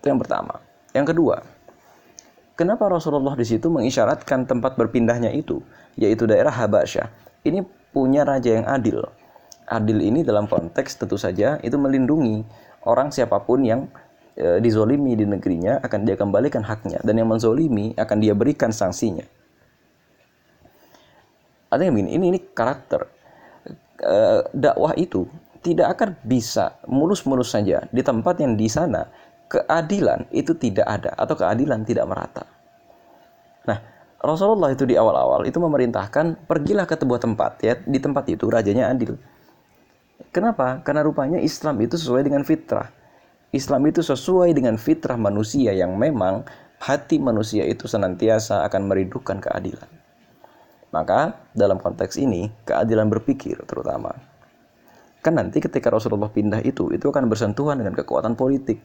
Itu 0.00 0.12
yang 0.12 0.20
pertama. 0.20 0.60
Yang 0.92 1.16
kedua, 1.16 1.36
Kenapa 2.54 2.86
Rasulullah 2.86 3.34
di 3.34 3.42
situ 3.42 3.66
mengisyaratkan 3.66 4.46
tempat 4.46 4.78
berpindahnya 4.78 5.34
itu, 5.34 5.58
yaitu 5.98 6.22
daerah 6.22 6.54
Habasyah? 6.54 7.10
Ini 7.42 7.66
punya 7.90 8.22
raja 8.22 8.62
yang 8.62 8.62
adil. 8.70 9.02
Adil 9.64 10.04
ini 10.04 10.20
dalam 10.20 10.44
konteks 10.44 11.00
tentu 11.00 11.16
saja 11.16 11.56
itu 11.64 11.76
melindungi 11.80 12.44
orang 12.84 13.08
siapa 13.08 13.40
pun 13.40 13.64
yang 13.64 13.88
e, 14.36 14.60
dizolimi 14.60 15.16
di 15.16 15.24
negerinya 15.24 15.80
akan 15.80 16.00
dia 16.04 16.20
kembalikan 16.20 16.60
haknya 16.60 17.00
dan 17.00 17.16
yang 17.16 17.28
menzolimi 17.30 17.96
akan 17.96 18.16
dia 18.20 18.36
berikan 18.36 18.70
sanksinya. 18.70 19.24
Artinya 21.72 21.90
begini, 21.96 22.10
ini 22.12 22.24
ini 22.36 22.38
karakter 22.52 23.08
e, 23.98 24.16
dakwah 24.52 24.92
itu 25.00 25.24
tidak 25.64 25.96
akan 25.96 26.10
bisa 26.20 26.76
mulus-mulus 26.84 27.56
saja 27.56 27.88
di 27.88 28.04
tempat 28.04 28.36
yang 28.44 28.54
di 28.54 28.68
sana 28.68 29.08
keadilan 29.48 30.28
itu 30.28 30.52
tidak 30.60 30.84
ada 30.84 31.16
atau 31.16 31.34
keadilan 31.40 31.80
tidak 31.88 32.04
merata. 32.04 32.44
Nah, 33.64 33.78
Rasulullah 34.20 34.72
itu 34.72 34.84
di 34.84 34.96
awal-awal 34.96 35.48
itu 35.48 35.56
memerintahkan 35.56 36.48
pergilah 36.48 36.84
ke 36.84 36.96
sebuah 36.96 37.20
tempat 37.20 37.52
ya 37.64 37.74
di 37.80 37.96
tempat 38.00 38.28
itu 38.28 38.44
rajanya 38.48 38.92
adil. 38.92 39.16
Kenapa? 40.30 40.82
Karena 40.82 41.02
rupanya 41.02 41.38
Islam 41.38 41.78
itu 41.82 41.98
sesuai 41.98 42.26
dengan 42.26 42.42
fitrah. 42.46 42.90
Islam 43.54 43.86
itu 43.86 44.02
sesuai 44.02 44.50
dengan 44.50 44.74
fitrah 44.74 45.14
manusia 45.14 45.70
yang 45.70 45.94
memang 45.94 46.42
hati 46.82 47.22
manusia 47.22 47.62
itu 47.66 47.86
senantiasa 47.86 48.66
akan 48.66 48.90
merindukan 48.90 49.38
keadilan. 49.38 49.90
Maka 50.90 51.38
dalam 51.54 51.78
konteks 51.78 52.18
ini 52.18 52.50
keadilan 52.66 53.10
berpikir 53.10 53.62
terutama. 53.66 54.14
Kan 55.22 55.38
nanti 55.38 55.62
ketika 55.62 55.90
Rasulullah 55.90 56.30
pindah 56.30 56.62
itu 56.62 56.90
itu 56.94 57.06
akan 57.10 57.30
bersentuhan 57.30 57.78
dengan 57.78 57.94
kekuatan 57.94 58.34
politik 58.38 58.78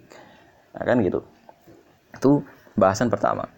Nah, 0.76 0.84
kan 0.86 1.02
gitu. 1.02 1.20
Itu 2.14 2.32
bahasan 2.78 3.10
pertama. 3.10 3.50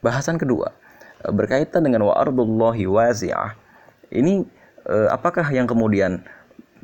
Bahasan 0.00 0.40
kedua 0.40 0.72
berkaitan 1.20 1.84
dengan 1.84 2.08
wa'ardullahi 2.08 2.88
wasi'ah. 2.88 3.52
Ini 4.08 4.44
eh, 4.88 5.08
apakah 5.12 5.44
yang 5.52 5.68
kemudian 5.68 6.24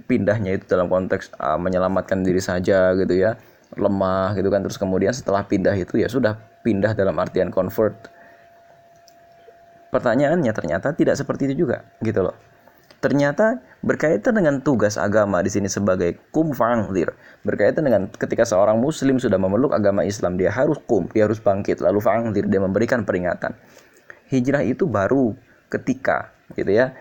pindahnya 0.04 0.60
itu 0.60 0.68
dalam 0.68 0.92
konteks 0.92 1.32
uh, 1.40 1.56
menyelamatkan 1.56 2.20
diri 2.20 2.40
saja 2.44 2.92
gitu 2.94 3.16
ya 3.16 3.40
lemah 3.74 4.36
gitu 4.36 4.52
kan. 4.52 4.60
Terus 4.62 4.76
kemudian 4.76 5.16
setelah 5.16 5.42
pindah 5.42 5.74
itu 5.74 5.98
ya 5.98 6.06
sudah 6.06 6.36
pindah 6.60 6.92
dalam 6.92 7.16
artian 7.16 7.48
convert. 7.48 7.94
Pertanyaannya 9.90 10.52
ternyata 10.52 10.92
tidak 10.92 11.16
seperti 11.16 11.48
itu 11.52 11.66
juga 11.66 11.86
gitu 12.04 12.26
loh. 12.26 12.36
Ternyata 12.96 13.60
berkaitan 13.84 14.34
dengan 14.34 14.58
tugas 14.64 14.96
agama 14.96 15.44
di 15.44 15.52
sini 15.52 15.68
sebagai 15.68 16.16
kum 16.32 16.50
fanglir 16.56 17.12
berkaitan 17.44 17.86
dengan 17.86 18.08
ketika 18.08 18.42
seorang 18.42 18.80
muslim 18.80 19.20
sudah 19.20 19.36
memeluk 19.36 19.76
agama 19.76 20.02
Islam 20.02 20.40
dia 20.40 20.50
harus 20.50 20.80
kum 20.88 21.06
dia 21.12 21.28
harus 21.28 21.38
bangkit 21.38 21.84
lalu 21.84 22.02
fanglir 22.02 22.48
dia 22.48 22.58
memberikan 22.58 23.04
peringatan. 23.04 23.54
Hijrah 24.26 24.64
itu 24.66 24.90
baru 24.90 25.36
ketika 25.70 26.34
gitu 26.56 26.72
ya 26.72 26.94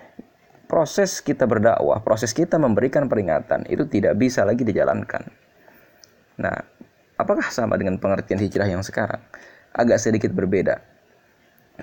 proses 0.66 1.22
kita 1.22 1.46
berdakwah 1.46 2.02
proses 2.02 2.34
kita 2.34 2.60
memberikan 2.60 3.06
peringatan 3.10 3.66
itu 3.70 3.86
tidak 3.88 4.18
bisa 4.18 4.44
lagi 4.44 4.66
dijalankan 4.66 5.26
nah 6.36 6.56
apakah 7.16 7.48
sama 7.54 7.80
dengan 7.80 7.96
pengertian 8.02 8.42
hijrah 8.42 8.68
yang 8.68 8.84
sekarang 8.84 9.22
agak 9.72 10.00
sedikit 10.02 10.32
berbeda 10.36 10.96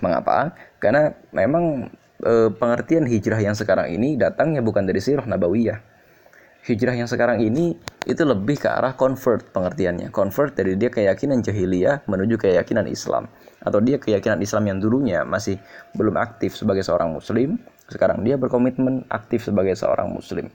mengapa 0.01 0.57
karena 0.81 1.12
memang 1.35 1.93
e, 2.23 2.49
pengertian 2.55 3.05
hijrah 3.05 3.43
yang 3.43 3.53
sekarang 3.59 3.91
ini 3.93 4.17
datangnya 4.17 4.62
bukan 4.65 4.87
dari 4.87 5.03
sirah 5.03 5.27
nabawiyah. 5.27 5.91
Hijrah 6.62 6.95
yang 6.95 7.11
sekarang 7.11 7.43
ini 7.43 7.75
itu 8.07 8.23
lebih 8.23 8.55
ke 8.62 8.71
arah 8.71 8.95
convert 8.95 9.51
pengertiannya. 9.51 10.15
Convert 10.15 10.55
dari 10.55 10.79
dia 10.79 10.95
keyakinan 10.95 11.43
jahiliyah 11.43 12.07
menuju 12.07 12.39
keyakinan 12.39 12.87
Islam. 12.87 13.27
Atau 13.59 13.83
dia 13.83 13.99
keyakinan 13.99 14.39
Islam 14.39 14.71
yang 14.71 14.79
dulunya 14.79 15.27
masih 15.27 15.59
belum 15.99 16.15
aktif 16.15 16.55
sebagai 16.55 16.87
seorang 16.87 17.11
muslim, 17.11 17.59
sekarang 17.93 18.25
dia 18.25 18.41
berkomitmen 18.41 19.05
aktif 19.13 19.45
sebagai 19.45 19.77
seorang 19.77 20.09
muslim. 20.09 20.49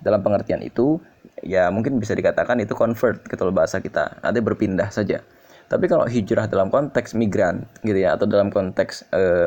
Dalam 0.00 0.24
pengertian 0.24 0.64
itu, 0.64 0.98
ya 1.44 1.68
mungkin 1.70 2.00
bisa 2.00 2.16
dikatakan 2.16 2.58
itu 2.58 2.74
convert 2.74 3.22
gitu 3.24 3.46
bahasa 3.54 3.78
kita. 3.78 4.18
Nanti 4.24 4.40
berpindah 4.42 4.90
saja. 4.90 5.22
Tapi 5.70 5.86
kalau 5.86 6.10
hijrah 6.10 6.50
dalam 6.50 6.66
konteks 6.66 7.14
migran 7.14 7.62
gitu 7.86 7.94
ya 8.02 8.18
atau 8.18 8.26
dalam 8.26 8.50
konteks 8.50 9.06
eh, 9.14 9.46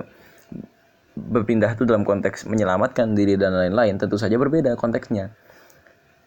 berpindah 1.13 1.75
itu 1.75 1.83
dalam 1.83 2.07
konteks 2.07 2.49
menyelamatkan 2.49 3.13
diri 3.13 3.37
dan 3.37 3.53
lain-lain 3.53 3.99
tentu 3.99 4.15
saja 4.15 4.39
berbeda 4.39 4.79
konteksnya. 4.79 5.35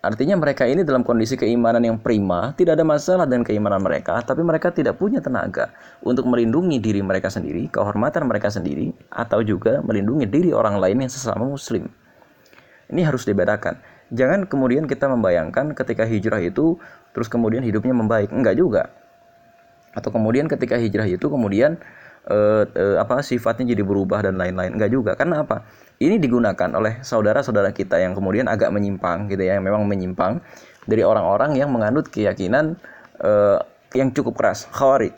Artinya 0.07 0.39
mereka 0.39 0.63
ini 0.71 0.87
dalam 0.87 1.03
kondisi 1.03 1.35
keimanan 1.35 1.83
yang 1.83 1.99
prima, 1.99 2.55
tidak 2.55 2.79
ada 2.79 2.87
masalah 2.87 3.27
dengan 3.27 3.43
keimanan 3.43 3.83
mereka, 3.83 4.23
tapi 4.23 4.47
mereka 4.47 4.71
tidak 4.71 5.03
punya 5.03 5.19
tenaga 5.19 5.75
untuk 5.99 6.31
melindungi 6.31 6.79
diri 6.79 7.03
mereka 7.03 7.27
sendiri, 7.27 7.67
kehormatan 7.67 8.23
mereka 8.31 8.47
sendiri, 8.47 8.95
atau 9.11 9.43
juga 9.43 9.83
melindungi 9.83 10.31
diri 10.31 10.55
orang 10.55 10.79
lain 10.79 11.03
yang 11.03 11.11
sesama 11.11 11.43
muslim. 11.43 11.91
Ini 12.87 13.03
harus 13.03 13.27
dibedakan. 13.27 13.83
Jangan 14.15 14.47
kemudian 14.47 14.87
kita 14.87 15.11
membayangkan 15.11 15.75
ketika 15.75 16.07
hijrah 16.07 16.39
itu 16.39 16.79
terus 17.11 17.27
kemudian 17.27 17.67
hidupnya 17.67 17.91
membaik. 17.91 18.31
Enggak 18.31 18.55
juga. 18.55 18.95
Atau 19.91 20.15
kemudian 20.15 20.47
ketika 20.47 20.79
hijrah 20.79 21.11
itu 21.11 21.27
kemudian 21.27 21.83
uh, 22.31 22.65
uh, 22.67 22.97
apa 23.01 23.23
sifatnya 23.23 23.75
jadi 23.75 23.83
berubah 23.83 24.23
dan 24.27 24.39
lain-lain. 24.39 24.77
Enggak 24.77 24.91
juga. 24.93 25.13
Karena 25.15 25.43
apa? 25.43 25.67
Ini 25.97 26.21
digunakan 26.21 26.71
oleh 26.77 27.01
saudara-saudara 27.01 27.73
kita 27.73 27.97
yang 27.97 28.13
kemudian 28.13 28.47
agak 28.53 28.69
menyimpang 28.69 29.33
gitu 29.33 29.41
ya 29.41 29.57
yang 29.57 29.65
memang 29.65 29.89
menyimpang 29.89 30.45
dari 30.85 31.01
orang-orang 31.01 31.57
yang 31.57 31.73
menganut 31.73 32.13
keyakinan 32.13 32.77
uh, 33.25 33.59
yang 33.97 34.13
cukup 34.13 34.37
keras 34.37 34.69
khawarij. 34.71 35.17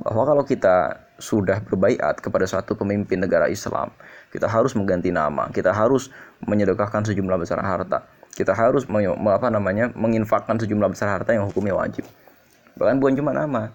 Bahwa 0.00 0.24
kalau 0.24 0.44
kita 0.46 1.04
sudah 1.18 1.58
berbaiat 1.60 2.22
kepada 2.22 2.46
satu 2.46 2.78
pemimpin 2.78 3.18
negara 3.18 3.50
Islam 3.50 3.90
kita 4.30 4.46
harus 4.46 4.70
mengganti 4.78 5.10
nama 5.10 5.50
kita 5.50 5.74
harus 5.74 6.14
menyedekahkan 6.46 7.02
sejumlah 7.10 7.42
besar 7.42 7.58
harta 7.58 8.06
kita 8.38 8.54
harus 8.54 8.86
apa 8.86 9.48
namanya 9.50 9.90
menginfakkan 9.98 10.62
sejumlah 10.62 10.94
besar 10.94 11.10
harta 11.10 11.34
yang 11.34 11.50
hukumnya 11.50 11.74
wajib. 11.74 12.06
Bahkan 12.78 13.02
bukan 13.02 13.18
cuma 13.18 13.34
nama 13.34 13.74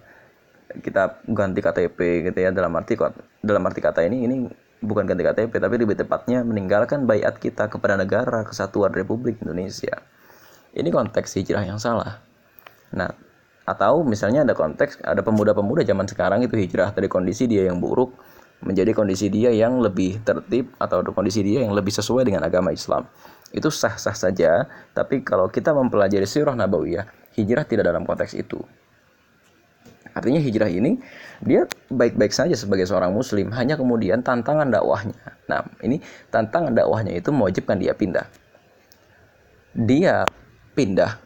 kita 0.81 1.21
ganti 1.29 1.59
KTP 1.61 2.29
gitu 2.31 2.39
ya 2.39 2.49
dalam 2.49 2.73
arti 2.79 2.97
dalam 3.43 3.63
arti 3.67 3.79
kata 3.83 4.01
ini 4.07 4.25
ini 4.25 4.35
bukan 4.81 5.05
ganti 5.05 5.23
KTP 5.23 5.53
tapi 5.59 5.75
lebih 5.79 5.95
tepatnya 5.99 6.41
meninggalkan 6.41 7.05
bayat 7.05 7.37
kita 7.37 7.69
kepada 7.69 7.99
negara 7.99 8.47
kesatuan 8.47 8.91
Republik 8.91 9.39
Indonesia. 9.43 10.01
Ini 10.73 10.89
konteks 10.89 11.37
hijrah 11.37 11.61
yang 11.63 11.77
salah. 11.77 12.23
Nah, 12.97 13.09
atau 13.63 14.01
misalnya 14.03 14.43
ada 14.43 14.57
konteks 14.57 15.05
ada 15.05 15.21
pemuda-pemuda 15.23 15.85
zaman 15.85 16.09
sekarang 16.09 16.43
itu 16.43 16.57
hijrah 16.57 16.91
dari 16.91 17.07
kondisi 17.07 17.45
dia 17.45 17.69
yang 17.69 17.77
buruk 17.79 18.11
menjadi 18.63 18.95
kondisi 18.95 19.27
dia 19.27 19.51
yang 19.51 19.83
lebih 19.83 20.23
tertib 20.23 20.71
atau 20.79 21.03
kondisi 21.11 21.43
dia 21.43 21.67
yang 21.67 21.75
lebih 21.75 21.91
sesuai 21.91 22.23
dengan 22.27 22.47
agama 22.47 22.71
Islam. 22.71 23.05
Itu 23.53 23.69
sah-sah 23.69 24.15
saja, 24.15 24.65
tapi 24.95 25.21
kalau 25.21 25.51
kita 25.51 25.75
mempelajari 25.75 26.25
sirah 26.25 26.57
nabawiyah, 26.57 27.05
hijrah 27.37 27.67
tidak 27.67 27.91
dalam 27.91 28.07
konteks 28.07 28.33
itu. 28.33 28.57
Artinya 30.13 30.39
hijrah 30.39 30.69
ini 30.69 31.01
dia 31.41 31.65
baik-baik 31.89 32.29
saja 32.29 32.53
sebagai 32.53 32.85
seorang 32.85 33.09
muslim, 33.09 33.49
hanya 33.53 33.73
kemudian 33.73 34.21
tantangan 34.21 34.69
dakwahnya. 34.69 35.17
Nah, 35.49 35.65
ini 35.81 35.99
tantangan 36.29 36.71
dakwahnya 36.73 37.17
itu 37.17 37.33
mewajibkan 37.33 37.81
dia 37.81 37.97
pindah. 37.97 38.29
Dia 39.73 40.23
pindah. 40.77 41.17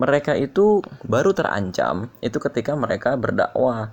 Mereka 0.00 0.32
itu 0.40 0.80
baru 1.04 1.36
terancam 1.36 2.08
itu 2.24 2.40
ketika 2.40 2.72
mereka 2.72 3.20
berdakwah. 3.20 3.92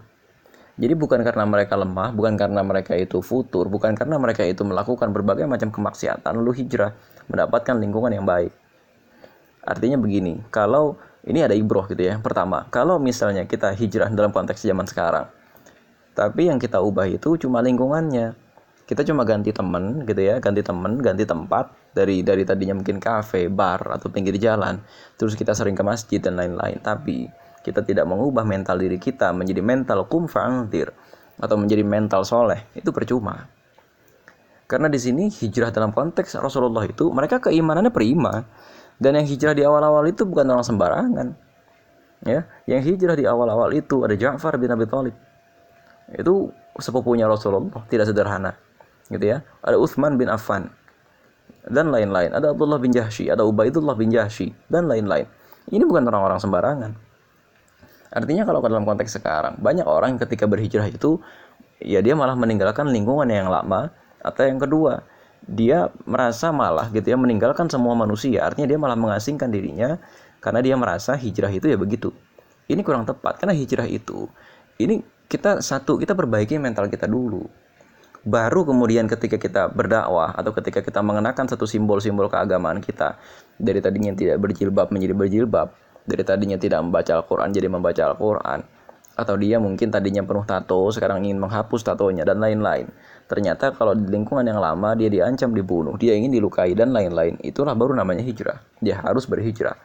Jadi 0.78 0.94
bukan 0.94 1.20
karena 1.26 1.44
mereka 1.44 1.76
lemah, 1.76 2.16
bukan 2.16 2.38
karena 2.40 2.62
mereka 2.64 2.96
itu 2.96 3.20
futur, 3.20 3.68
bukan 3.68 3.98
karena 3.98 4.16
mereka 4.16 4.46
itu 4.48 4.62
melakukan 4.64 5.10
berbagai 5.10 5.50
macam 5.50 5.74
kemaksiatan 5.74 6.38
lalu 6.38 6.64
hijrah 6.64 6.96
mendapatkan 7.28 7.76
lingkungan 7.76 8.14
yang 8.14 8.24
baik. 8.24 8.54
Artinya 9.68 10.00
begini, 10.00 10.40
kalau 10.48 10.96
ini 11.28 11.44
ada 11.44 11.52
ibroh 11.52 11.84
gitu 11.92 12.00
ya. 12.00 12.16
Pertama, 12.24 12.64
kalau 12.72 12.96
misalnya 12.98 13.44
kita 13.44 13.76
hijrah 13.76 14.08
dalam 14.16 14.32
konteks 14.32 14.64
zaman 14.64 14.88
sekarang, 14.88 15.28
tapi 16.16 16.50
yang 16.50 16.58
kita 16.58 16.80
ubah 16.80 17.06
itu 17.06 17.38
cuma 17.38 17.60
lingkungannya. 17.62 18.34
Kita 18.88 19.04
cuma 19.04 19.28
ganti 19.28 19.52
temen 19.52 20.08
gitu 20.08 20.24
ya 20.24 20.40
ganti 20.40 20.64
temen 20.64 20.96
ganti 21.04 21.28
tempat 21.28 21.76
dari 21.92 22.24
dari 22.24 22.48
tadinya 22.48 22.80
mungkin 22.80 23.04
kafe 23.04 23.52
bar 23.52 23.84
atau 23.92 24.08
pinggir 24.08 24.40
jalan 24.40 24.80
terus 25.20 25.36
kita 25.36 25.52
sering 25.52 25.76
ke 25.76 25.84
masjid 25.84 26.24
dan 26.24 26.40
lain-lain. 26.40 26.80
Tapi 26.80 27.28
kita 27.68 27.84
tidak 27.84 28.08
mengubah 28.08 28.48
mental 28.48 28.80
diri 28.80 28.96
kita 28.96 29.36
menjadi 29.36 29.60
mental 29.60 30.08
kum 30.08 30.32
fa'antir 30.32 30.96
atau 31.36 31.56
menjadi 31.60 31.84
mental 31.84 32.24
soleh. 32.24 32.64
Itu 32.72 32.96
percuma. 32.96 33.52
Karena 34.72 34.88
di 34.88 35.00
sini 35.00 35.28
hijrah 35.28 35.76
dalam 35.76 35.92
konteks 35.92 36.40
Rasulullah 36.40 36.88
itu 36.88 37.12
mereka 37.12 37.44
keimanannya 37.44 37.92
prima 37.92 38.48
dan 38.98 39.18
yang 39.18 39.28
hijrah 39.30 39.54
di 39.54 39.64
awal-awal 39.66 40.04
itu 40.10 40.26
bukan 40.26 40.46
orang 40.50 40.66
sembarangan. 40.66 41.28
Ya 42.26 42.50
yang 42.66 42.82
hijrah 42.82 43.14
di 43.14 43.30
awal-awal 43.30 43.70
itu 43.78 44.02
ada 44.02 44.18
Ja'far 44.18 44.58
bin 44.58 44.74
Abi 44.74 44.90
Thalib. 44.90 45.16
Itu 46.14 46.50
sepupunya 46.82 47.30
Rasulullah 47.30 47.86
tidak 47.90 48.10
sederhana 48.10 48.58
gitu 49.14 49.38
ya. 49.38 49.46
Ada 49.62 49.78
Uthman 49.78 50.18
bin 50.18 50.28
Affan 50.28 50.74
dan 51.70 51.94
lain-lain. 51.94 52.34
Ada 52.34 52.58
Abdullah 52.58 52.82
bin 52.82 52.90
Jahsy 52.90 53.30
ada 53.30 53.46
Ubaidullah 53.46 53.94
bin 53.94 54.10
Jahsy 54.10 54.50
dan 54.72 54.90
lain-lain. 54.90 55.30
Ini 55.68 55.84
bukan 55.84 56.08
orang-orang 56.08 56.40
sembarangan. 56.42 56.92
Artinya 58.08 58.48
kalau 58.48 58.64
dalam 58.64 58.88
konteks 58.88 59.20
sekarang 59.20 59.60
banyak 59.60 59.84
orang 59.84 60.16
ketika 60.18 60.48
berhijrah 60.48 60.88
itu 60.88 61.20
ya 61.78 62.02
dia 62.02 62.18
malah 62.18 62.34
meninggalkan 62.34 62.90
lingkungan 62.90 63.30
yang 63.30 63.52
lama 63.52 63.94
atau 64.24 64.42
yang 64.48 64.58
kedua 64.58 65.06
dia 65.48 65.90
merasa 66.04 66.52
malah 66.52 66.92
gitu 66.92 67.08
ya 67.08 67.18
meninggalkan 67.18 67.72
semua 67.72 67.96
manusia. 67.96 68.44
Artinya 68.44 68.68
dia 68.68 68.80
malah 68.80 69.00
mengasingkan 69.00 69.48
dirinya 69.48 69.96
karena 70.44 70.60
dia 70.60 70.76
merasa 70.76 71.16
hijrah 71.16 71.50
itu 71.50 71.72
ya 71.72 71.80
begitu. 71.80 72.12
Ini 72.68 72.84
kurang 72.84 73.08
tepat 73.08 73.40
karena 73.40 73.56
hijrah 73.56 73.88
itu 73.88 74.28
ini 74.78 75.02
kita 75.28 75.60
satu 75.64 75.98
kita 75.98 76.14
perbaiki 76.14 76.60
mental 76.62 76.92
kita 76.92 77.10
dulu. 77.10 77.48
Baru 78.28 78.68
kemudian 78.68 79.08
ketika 79.08 79.40
kita 79.40 79.72
berdakwah 79.72 80.36
atau 80.36 80.52
ketika 80.52 80.84
kita 80.84 81.00
mengenakan 81.00 81.48
satu 81.48 81.64
simbol-simbol 81.64 82.28
keagamaan 82.28 82.84
kita 82.84 83.16
dari 83.56 83.80
tadinya 83.80 84.12
tidak 84.12 84.44
berjilbab 84.44 84.92
menjadi 84.92 85.16
berjilbab 85.16 85.72
dari 86.04 86.24
tadinya 86.28 86.60
tidak 86.60 86.84
membaca 86.84 87.24
Al-Quran 87.24 87.50
jadi 87.56 87.68
membaca 87.72 88.04
Al-Quran 88.04 88.60
atau 89.18 89.34
dia 89.34 89.58
mungkin 89.58 89.90
tadinya 89.90 90.22
penuh 90.22 90.46
tato 90.46 90.78
sekarang 90.94 91.26
ingin 91.26 91.42
menghapus 91.42 91.82
tatonya 91.82 92.22
dan 92.22 92.38
lain-lain 92.38 92.86
ternyata 93.28 93.76
kalau 93.76 93.94
di 93.94 94.08
lingkungan 94.08 94.48
yang 94.48 94.60
lama 94.60 94.96
dia 94.96 95.12
diancam 95.12 95.52
dibunuh 95.52 96.00
dia 96.00 96.16
ingin 96.16 96.32
dilukai 96.32 96.72
dan 96.74 96.96
lain-lain. 96.96 97.36
Itulah 97.44 97.76
baru 97.76 97.94
namanya 97.94 98.24
hijrah. 98.24 98.60
Dia 98.80 99.04
harus 99.04 99.28
berhijrah. 99.28 99.76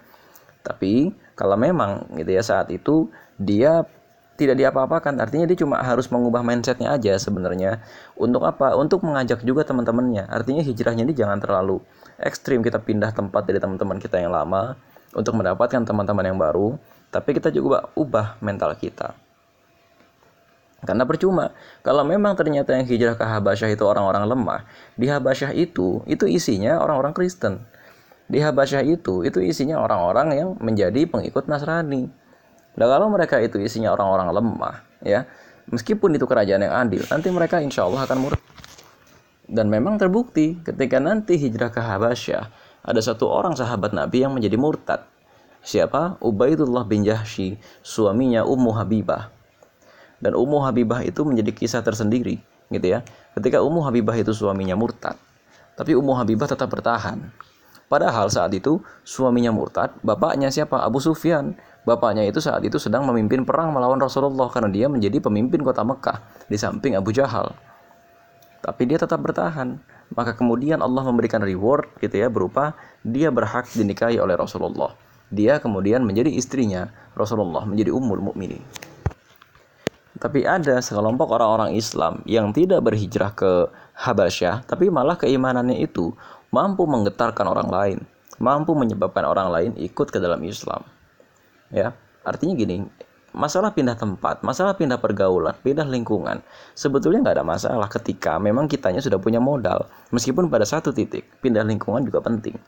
Tapi 0.63 1.11
kalau 1.35 1.59
memang 1.59 2.07
gitu 2.15 2.31
ya 2.31 2.43
saat 2.43 2.71
itu 2.71 3.11
dia 3.35 3.83
tidak 4.39 4.59
diapa-apakan 4.59 5.21
artinya 5.23 5.45
dia 5.45 5.59
cuma 5.59 5.79
harus 5.79 6.09
mengubah 6.09 6.41
mindsetnya 6.43 6.95
aja 6.95 7.19
sebenarnya. 7.19 7.83
Untuk 8.19 8.43
apa? 8.47 8.75
Untuk 8.79 9.05
mengajak 9.05 9.45
juga 9.47 9.63
teman-temannya. 9.67 10.27
Artinya 10.31 10.63
hijrahnya 10.65 11.07
ini 11.07 11.15
jangan 11.15 11.39
terlalu 11.39 11.83
ekstrim. 12.19 12.63
Kita 12.63 12.81
pindah 12.81 13.13
tempat 13.13 13.47
dari 13.47 13.59
teman-teman 13.63 13.99
kita 14.03 14.19
yang 14.19 14.33
lama 14.33 14.75
untuk 15.13 15.37
mendapatkan 15.37 15.83
teman-teman 15.85 16.25
yang 16.27 16.39
baru. 16.39 16.75
Tapi 17.13 17.37
kita 17.37 17.53
juga 17.53 17.93
ubah 17.93 18.41
mental 18.41 18.73
kita 18.81 19.22
karena 20.83 21.07
percuma, 21.07 21.55
kalau 21.87 22.03
memang 22.03 22.35
ternyata 22.35 22.75
yang 22.75 22.83
hijrah 22.83 23.15
ke 23.15 23.23
Habasyah 23.23 23.71
itu 23.71 23.87
orang-orang 23.87 24.27
lemah, 24.27 24.67
di 24.99 25.07
Habasyah 25.07 25.55
itu, 25.55 26.03
itu 26.11 26.27
isinya 26.27 26.83
orang-orang 26.83 27.15
Kristen. 27.15 27.63
Di 28.27 28.43
Habasyah 28.43 28.83
itu, 28.83 29.23
itu 29.23 29.39
isinya 29.39 29.79
orang-orang 29.79 30.35
yang 30.35 30.49
menjadi 30.59 31.07
pengikut 31.07 31.47
Nasrani. 31.47 32.11
Nah 32.75 32.87
kalau 32.91 33.07
mereka 33.15 33.39
itu 33.39 33.63
isinya 33.63 33.95
orang-orang 33.95 34.35
lemah, 34.35 34.75
ya, 35.07 35.23
meskipun 35.71 36.19
itu 36.19 36.27
kerajaan 36.27 36.67
yang 36.67 36.75
adil, 36.75 37.07
nanti 37.07 37.31
mereka 37.31 37.63
insya 37.63 37.87
Allah 37.87 38.03
akan 38.03 38.19
murtad. 38.19 38.43
Dan 39.47 39.71
memang 39.71 40.03
terbukti 40.03 40.59
ketika 40.67 40.99
nanti 40.99 41.39
hijrah 41.39 41.71
ke 41.71 41.79
Habasyah, 41.79 42.51
ada 42.83 42.99
satu 42.99 43.31
orang 43.31 43.55
sahabat 43.55 43.95
Nabi 43.95 44.27
yang 44.27 44.35
menjadi 44.35 44.59
murtad. 44.59 45.07
Siapa? 45.63 46.19
Ubaidullah 46.19 46.83
bin 46.91 47.07
Jahsy, 47.07 47.55
suaminya 47.87 48.43
Ummu 48.43 48.75
Habibah 48.75 49.42
dan 50.23 50.39
Ummu 50.39 50.63
Habibah 50.63 51.03
itu 51.03 51.27
menjadi 51.27 51.51
kisah 51.51 51.83
tersendiri 51.83 52.39
gitu 52.71 52.87
ya. 52.87 53.03
Ketika 53.35 53.59
Ummu 53.61 53.83
Habibah 53.83 54.15
itu 54.15 54.31
suaminya 54.31 54.79
murtad 54.79 55.19
tapi 55.73 55.97
Ummu 55.97 56.13
Habibah 56.17 56.49
tetap 56.49 56.69
bertahan. 56.69 57.33
Padahal 57.89 58.33
saat 58.33 58.57
itu 58.57 58.81
suaminya 59.05 59.53
murtad 59.53 59.93
bapaknya 60.01 60.49
siapa? 60.49 60.81
Abu 60.81 61.01
Sufyan. 61.01 61.57
Bapaknya 61.83 62.23
itu 62.23 62.39
saat 62.39 62.63
itu 62.63 62.79
sedang 62.79 63.03
memimpin 63.11 63.43
perang 63.43 63.75
melawan 63.75 63.99
Rasulullah 63.99 64.47
karena 64.47 64.71
dia 64.71 64.87
menjadi 64.87 65.19
pemimpin 65.19 65.67
kota 65.67 65.83
Mekah 65.83 66.23
di 66.47 66.55
samping 66.55 66.95
Abu 66.95 67.11
Jahal. 67.11 67.51
Tapi 68.63 68.87
dia 68.87 69.03
tetap 69.03 69.19
bertahan. 69.19 69.83
Maka 70.13 70.37
kemudian 70.37 70.85
Allah 70.85 71.03
memberikan 71.09 71.41
reward 71.41 71.89
gitu 71.99 72.21
ya 72.21 72.29
berupa 72.29 72.77
dia 73.01 73.33
berhak 73.33 73.67
dinikahi 73.73 74.21
oleh 74.21 74.37
Rasulullah. 74.37 74.93
Dia 75.33 75.57
kemudian 75.59 76.05
menjadi 76.05 76.29
istrinya 76.29 76.93
Rasulullah 77.17 77.65
menjadi 77.65 77.91
ummul 77.97 78.21
mukminin 78.21 78.61
tapi 80.21 80.45
ada 80.45 80.77
sekelompok 80.77 81.33
orang-orang 81.33 81.73
Islam 81.73 82.21
yang 82.29 82.53
tidak 82.53 82.85
berhijrah 82.85 83.33
ke 83.33 83.73
Habasyah, 83.97 84.69
tapi 84.69 84.93
malah 84.93 85.17
keimanannya 85.17 85.81
itu 85.81 86.13
mampu 86.53 86.85
menggetarkan 86.85 87.49
orang 87.49 87.69
lain, 87.73 87.99
mampu 88.37 88.77
menyebabkan 88.77 89.25
orang 89.25 89.49
lain 89.49 89.71
ikut 89.81 90.13
ke 90.13 90.21
dalam 90.21 90.45
Islam. 90.45 90.85
Ya, 91.73 91.97
artinya 92.29 92.53
gini, 92.53 92.85
masalah 93.33 93.73
pindah 93.73 93.97
tempat, 93.97 94.45
masalah 94.45 94.77
pindah 94.77 95.01
pergaulan, 95.01 95.57
pindah 95.65 95.89
lingkungan, 95.89 96.45
sebetulnya 96.77 97.25
nggak 97.25 97.37
ada 97.41 97.47
masalah 97.49 97.89
ketika 97.89 98.37
memang 98.37 98.69
kitanya 98.69 99.01
sudah 99.01 99.17
punya 99.17 99.41
modal. 99.41 99.89
Meskipun 100.13 100.53
pada 100.53 100.69
satu 100.69 100.93
titik, 100.93 101.25
pindah 101.41 101.65
lingkungan 101.65 102.05
juga 102.05 102.21
penting, 102.21 102.61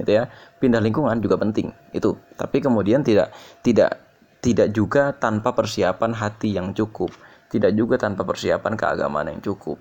gitu 0.00 0.08
ya. 0.08 0.32
Pindah 0.56 0.80
lingkungan 0.80 1.20
juga 1.20 1.36
penting, 1.36 1.68
itu. 1.92 2.16
Tapi 2.40 2.64
kemudian 2.64 3.04
tidak 3.04 3.36
tidak 3.60 4.07
tidak 4.38 4.70
juga 4.70 5.10
tanpa 5.14 5.50
persiapan 5.50 6.14
hati 6.14 6.54
yang 6.54 6.70
cukup, 6.70 7.10
tidak 7.50 7.74
juga 7.74 7.98
tanpa 7.98 8.22
persiapan 8.22 8.78
keagamaan 8.78 9.34
yang 9.34 9.40
cukup. 9.42 9.78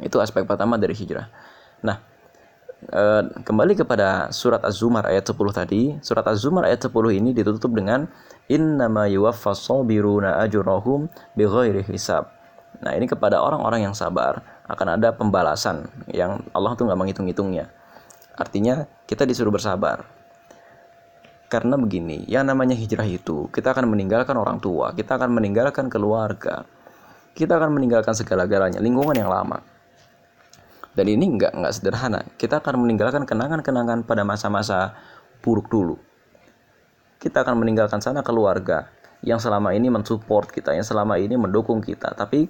Itu 0.00 0.22
aspek 0.22 0.46
pertama 0.46 0.80
dari 0.80 0.94
hijrah. 0.96 1.28
Nah, 1.84 2.00
e, 2.88 3.02
kembali 3.42 3.76
kepada 3.76 4.32
surat 4.32 4.62
Az-Zumar 4.64 5.10
ayat 5.10 5.28
10 5.28 5.36
tadi, 5.52 5.98
surat 6.00 6.24
Az-Zumar 6.24 6.70
ayat 6.70 6.80
10 6.80 7.12
ini 7.12 7.36
ditutup 7.36 7.74
dengan 7.74 8.08
innama 8.48 9.10
yuwaffas 9.10 9.66
sabiruna 9.66 10.40
ajrahum 10.40 11.10
bighairi 11.34 11.84
hisab. 11.90 12.30
Nah, 12.80 12.96
ini 12.96 13.04
kepada 13.04 13.42
orang-orang 13.42 13.90
yang 13.90 13.94
sabar 13.98 14.40
akan 14.70 14.96
ada 14.96 15.12
pembalasan 15.12 15.90
yang 16.08 16.40
Allah 16.54 16.72
tuh 16.78 16.88
nggak 16.88 16.96
menghitung-hitungnya. 16.96 17.68
Artinya 18.38 18.88
kita 19.04 19.28
disuruh 19.28 19.52
bersabar 19.52 20.19
karena 21.50 21.74
begini, 21.74 22.22
yang 22.30 22.46
namanya 22.46 22.78
hijrah 22.78 23.10
itu, 23.10 23.50
kita 23.50 23.74
akan 23.74 23.90
meninggalkan 23.90 24.38
orang 24.38 24.62
tua, 24.62 24.94
kita 24.94 25.18
akan 25.18 25.34
meninggalkan 25.34 25.90
keluarga, 25.90 26.62
kita 27.34 27.58
akan 27.58 27.74
meninggalkan 27.74 28.14
segala-galanya, 28.14 28.78
lingkungan 28.78 29.18
yang 29.18 29.26
lama. 29.26 29.58
Dan 30.94 31.10
ini 31.10 31.26
nggak 31.26 31.58
nggak 31.58 31.74
sederhana. 31.74 32.22
Kita 32.38 32.62
akan 32.62 32.86
meninggalkan 32.86 33.26
kenangan-kenangan 33.26 34.06
pada 34.06 34.22
masa-masa 34.22 34.94
buruk 35.42 35.66
dulu. 35.66 35.98
Kita 37.18 37.42
akan 37.42 37.58
meninggalkan 37.58 37.98
sana 37.98 38.22
keluarga 38.22 38.86
yang 39.26 39.42
selama 39.42 39.74
ini 39.74 39.90
mensupport 39.90 40.46
kita, 40.46 40.78
yang 40.78 40.86
selama 40.86 41.18
ini 41.18 41.34
mendukung 41.34 41.82
kita. 41.82 42.14
Tapi 42.14 42.46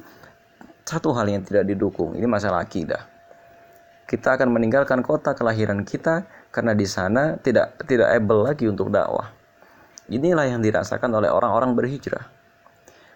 satu 0.85 1.17
hal 1.17 1.25
yang 1.29 1.41
tidak 1.41 1.65
didukung, 1.69 2.17
ini 2.17 2.29
masalah 2.29 2.61
akidah. 2.61 3.01
Kita 4.05 4.37
akan 4.37 4.51
meninggalkan 4.53 5.01
kota 5.07 5.33
kelahiran 5.39 5.87
kita, 5.89 6.27
karena 6.51 6.75
di 6.75 6.87
sana 6.87 7.39
tidak 7.39 7.87
tidak 7.87 8.11
able 8.11 8.43
lagi 8.47 8.67
untuk 8.67 8.91
dakwah. 8.91 9.31
Inilah 10.11 10.51
yang 10.51 10.59
dirasakan 10.59 11.15
oleh 11.15 11.31
orang-orang 11.31 11.79
berhijrah. 11.79 12.27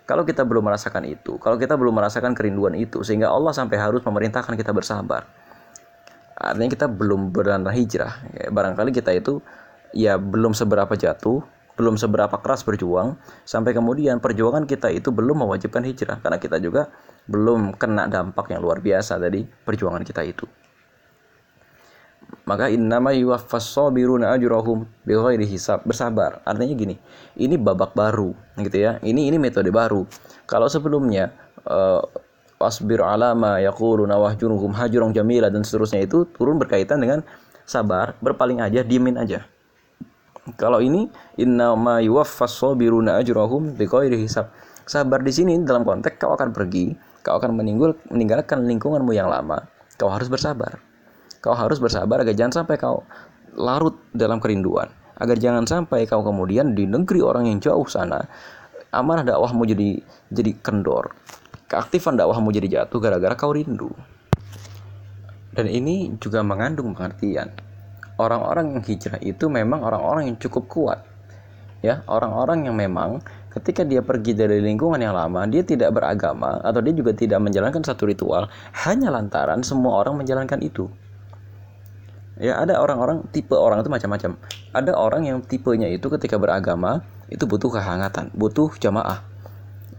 Kalau 0.07 0.23
kita 0.23 0.47
belum 0.47 0.71
merasakan 0.71 1.03
itu, 1.11 1.41
kalau 1.43 1.59
kita 1.59 1.75
belum 1.75 1.97
merasakan 1.97 2.37
kerinduan 2.37 2.79
itu, 2.79 3.03
sehingga 3.03 3.33
Allah 3.33 3.51
sampai 3.51 3.81
harus 3.81 4.05
memerintahkan 4.05 4.55
kita 4.55 4.71
bersabar, 4.71 5.27
artinya 6.37 6.71
kita 6.71 6.87
belum 6.87 7.33
berada 7.33 7.73
hijrah. 7.73 8.13
Ya, 8.37 8.53
barangkali 8.53 8.95
kita 8.95 9.17
itu 9.17 9.41
ya 9.97 10.21
belum 10.21 10.53
seberapa 10.53 10.93
jatuh, 10.93 11.41
belum 11.75 11.97
seberapa 11.97 12.37
keras 12.37 12.63
berjuang, 12.69 13.17
sampai 13.49 13.73
kemudian 13.73 14.21
perjuangan 14.21 14.69
kita 14.69 14.93
itu 14.93 15.09
belum 15.09 15.49
mewajibkan 15.49 15.83
hijrah, 15.83 16.21
karena 16.21 16.37
kita 16.39 16.61
juga 16.61 16.93
belum 17.25 17.75
kena 17.81 18.05
dampak 18.05 18.53
yang 18.53 18.61
luar 18.61 18.85
biasa 18.85 19.17
dari 19.17 19.43
perjuangan 19.43 20.05
kita 20.05 20.21
itu 20.21 20.45
maka 22.45 22.69
innama 22.69 23.15
yuwaffas 23.15 23.71
sabiruna 23.73 24.35
ajrahum 24.35 24.85
bighairi 25.07 25.47
hisab. 25.47 25.87
Bersabar. 25.87 26.43
Artinya 26.43 26.75
gini 26.75 26.97
ini 27.39 27.55
babak 27.55 27.95
baru 27.95 28.35
gitu 28.61 28.77
ya. 28.77 28.99
Ini 29.01 29.31
ini 29.33 29.37
metode 29.39 29.71
baru. 29.71 30.05
Kalau 30.45 30.69
sebelumnya 30.69 31.33
uh, 31.65 32.03
wasbir 32.61 33.03
alama 33.03 33.59
yaquluna 33.59 34.19
wahjuruhum 34.19 34.75
hajrun 34.77 35.11
jamila 35.11 35.51
dan 35.51 35.67
seterusnya 35.67 36.05
itu 36.07 36.29
turun 36.37 36.57
berkaitan 36.61 37.03
dengan 37.03 37.21
sabar 37.65 38.15
berpaling 38.21 38.61
aja 38.61 38.85
diemin 38.85 39.17
aja. 39.19 39.45
Kalau 40.61 40.85
ini 40.85 41.09
innama 41.41 42.05
yuwaffas 42.05 42.61
sabiruna 42.61 43.17
ajrahum 43.17 43.73
bighairi 43.73 44.21
hisab. 44.21 44.53
Sabar 44.85 45.25
di 45.25 45.33
sini 45.33 45.57
dalam 45.65 45.81
konteks 45.81 46.21
kau 46.21 46.37
akan 46.37 46.53
pergi, 46.53 46.93
kau 47.25 47.41
akan 47.41 47.57
meninggal, 47.57 47.97
meninggalkan 48.13 48.69
lingkunganmu 48.69 49.17
yang 49.17 49.33
lama. 49.33 49.65
Kau 49.97 50.13
harus 50.13 50.29
bersabar. 50.29 50.77
Kau 51.45 51.53
harus 51.53 51.77
bersabar 51.77 52.25
agar 52.25 52.33
jangan 52.33 52.65
sampai 52.65 52.81
kau 52.81 53.05
larut 53.53 54.01
dalam 54.17 54.41
kerinduan. 54.41 54.89
Agar 55.21 55.37
jangan 55.37 55.69
sampai 55.69 56.09
kau 56.09 56.25
kemudian 56.25 56.73
di 56.73 56.89
negeri 56.89 57.21
orang 57.21 57.45
yang 57.53 57.61
jauh 57.61 57.85
sana 57.85 58.25
amanah 58.95 59.27
dakwahmu 59.27 59.67
jadi 59.67 59.99
jadi 60.31 60.53
kendor. 60.63 61.11
Keaktifan 61.67 62.15
dakwahmu 62.15 62.55
jadi 62.55 62.81
jatuh 62.81 63.03
gara-gara 63.03 63.35
kau 63.35 63.51
rindu. 63.51 63.91
Dan 65.55 65.67
ini 65.71 66.15
juga 66.23 66.43
mengandung 66.47 66.95
pengertian. 66.95 67.51
Orang-orang 68.15 68.79
yang 68.79 68.83
hijrah 68.87 69.19
itu 69.23 69.51
memang 69.51 69.83
orang-orang 69.83 70.31
yang 70.31 70.39
cukup 70.39 70.71
kuat. 70.71 71.01
Ya, 71.83 72.01
orang-orang 72.09 72.65
yang 72.71 72.79
memang 72.79 73.21
ketika 73.53 73.85
dia 73.85 74.01
pergi 74.01 74.33
dari 74.33 74.63
lingkungan 74.63 74.97
yang 75.03 75.13
lama, 75.13 75.45
dia 75.45 75.61
tidak 75.61 75.93
beragama 75.93 76.63
atau 76.63 76.81
dia 76.81 76.95
juga 76.97 77.13
tidak 77.13 77.43
menjalankan 77.43 77.85
satu 77.85 78.09
ritual 78.09 78.49
hanya 78.87 79.13
lantaran 79.13 79.61
semua 79.61 80.01
orang 80.01 80.17
menjalankan 80.17 80.63
itu. 80.65 80.89
Ya, 82.35 82.59
ada 82.59 82.83
orang-orang 82.83 83.23
tipe 83.31 83.55
orang 83.55 83.79
itu 83.79 83.91
macam-macam. 83.91 84.35
Ada 84.75 84.93
orang 84.99 85.23
yang 85.23 85.39
tipenya 85.39 85.87
itu 85.87 86.11
ketika 86.11 86.35
beragama 86.35 87.07
itu 87.31 87.47
butuh 87.47 87.71
kehangatan, 87.71 88.35
butuh 88.35 88.75
jamaah. 88.83 89.23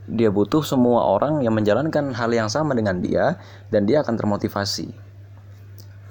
Dia 0.05 0.29
butuh 0.29 0.61
semua 0.61 1.07
orang 1.15 1.41
yang 1.41 1.55
menjalankan 1.55 2.11
hal 2.11 2.29
yang 2.35 2.51
sama 2.51 2.75
dengan 2.75 2.99
dia 2.99 3.39
dan 3.71 3.87
dia 3.87 4.03
akan 4.03 4.19
termotivasi. 4.19 4.91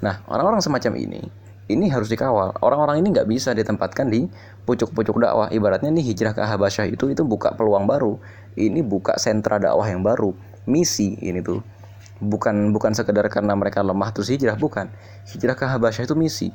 Nah, 0.00 0.24
orang-orang 0.26 0.64
semacam 0.64 0.96
ini, 0.96 1.22
ini 1.68 1.92
harus 1.92 2.08
dikawal. 2.08 2.56
Orang-orang 2.60 3.04
ini 3.04 3.12
nggak 3.12 3.28
bisa 3.28 3.52
ditempatkan 3.52 4.08
di 4.08 4.24
pucuk-pucuk 4.64 5.20
dakwah. 5.20 5.52
Ibaratnya 5.52 5.92
nih 5.92 6.12
hijrah 6.12 6.32
ke 6.36 6.44
Habasyah 6.44 6.88
itu 6.88 7.12
itu 7.12 7.22
buka 7.24 7.52
peluang 7.52 7.88
baru. 7.88 8.16
Ini 8.56 8.80
buka 8.80 9.20
sentra 9.20 9.56
dakwah 9.56 9.88
yang 9.88 10.00
baru. 10.00 10.32
Misi 10.64 11.20
ini 11.20 11.44
tuh. 11.44 11.60
Bukan 12.22 12.70
bukan 12.70 12.94
sekedar 12.94 13.26
karena 13.26 13.58
mereka 13.58 13.82
lemah 13.82 14.14
terus 14.14 14.30
hijrah, 14.30 14.54
bukan. 14.54 14.90
Hijrah 15.26 15.58
ke 15.58 15.66
Habasyah 15.66 16.06
itu 16.06 16.14
misi. 16.14 16.48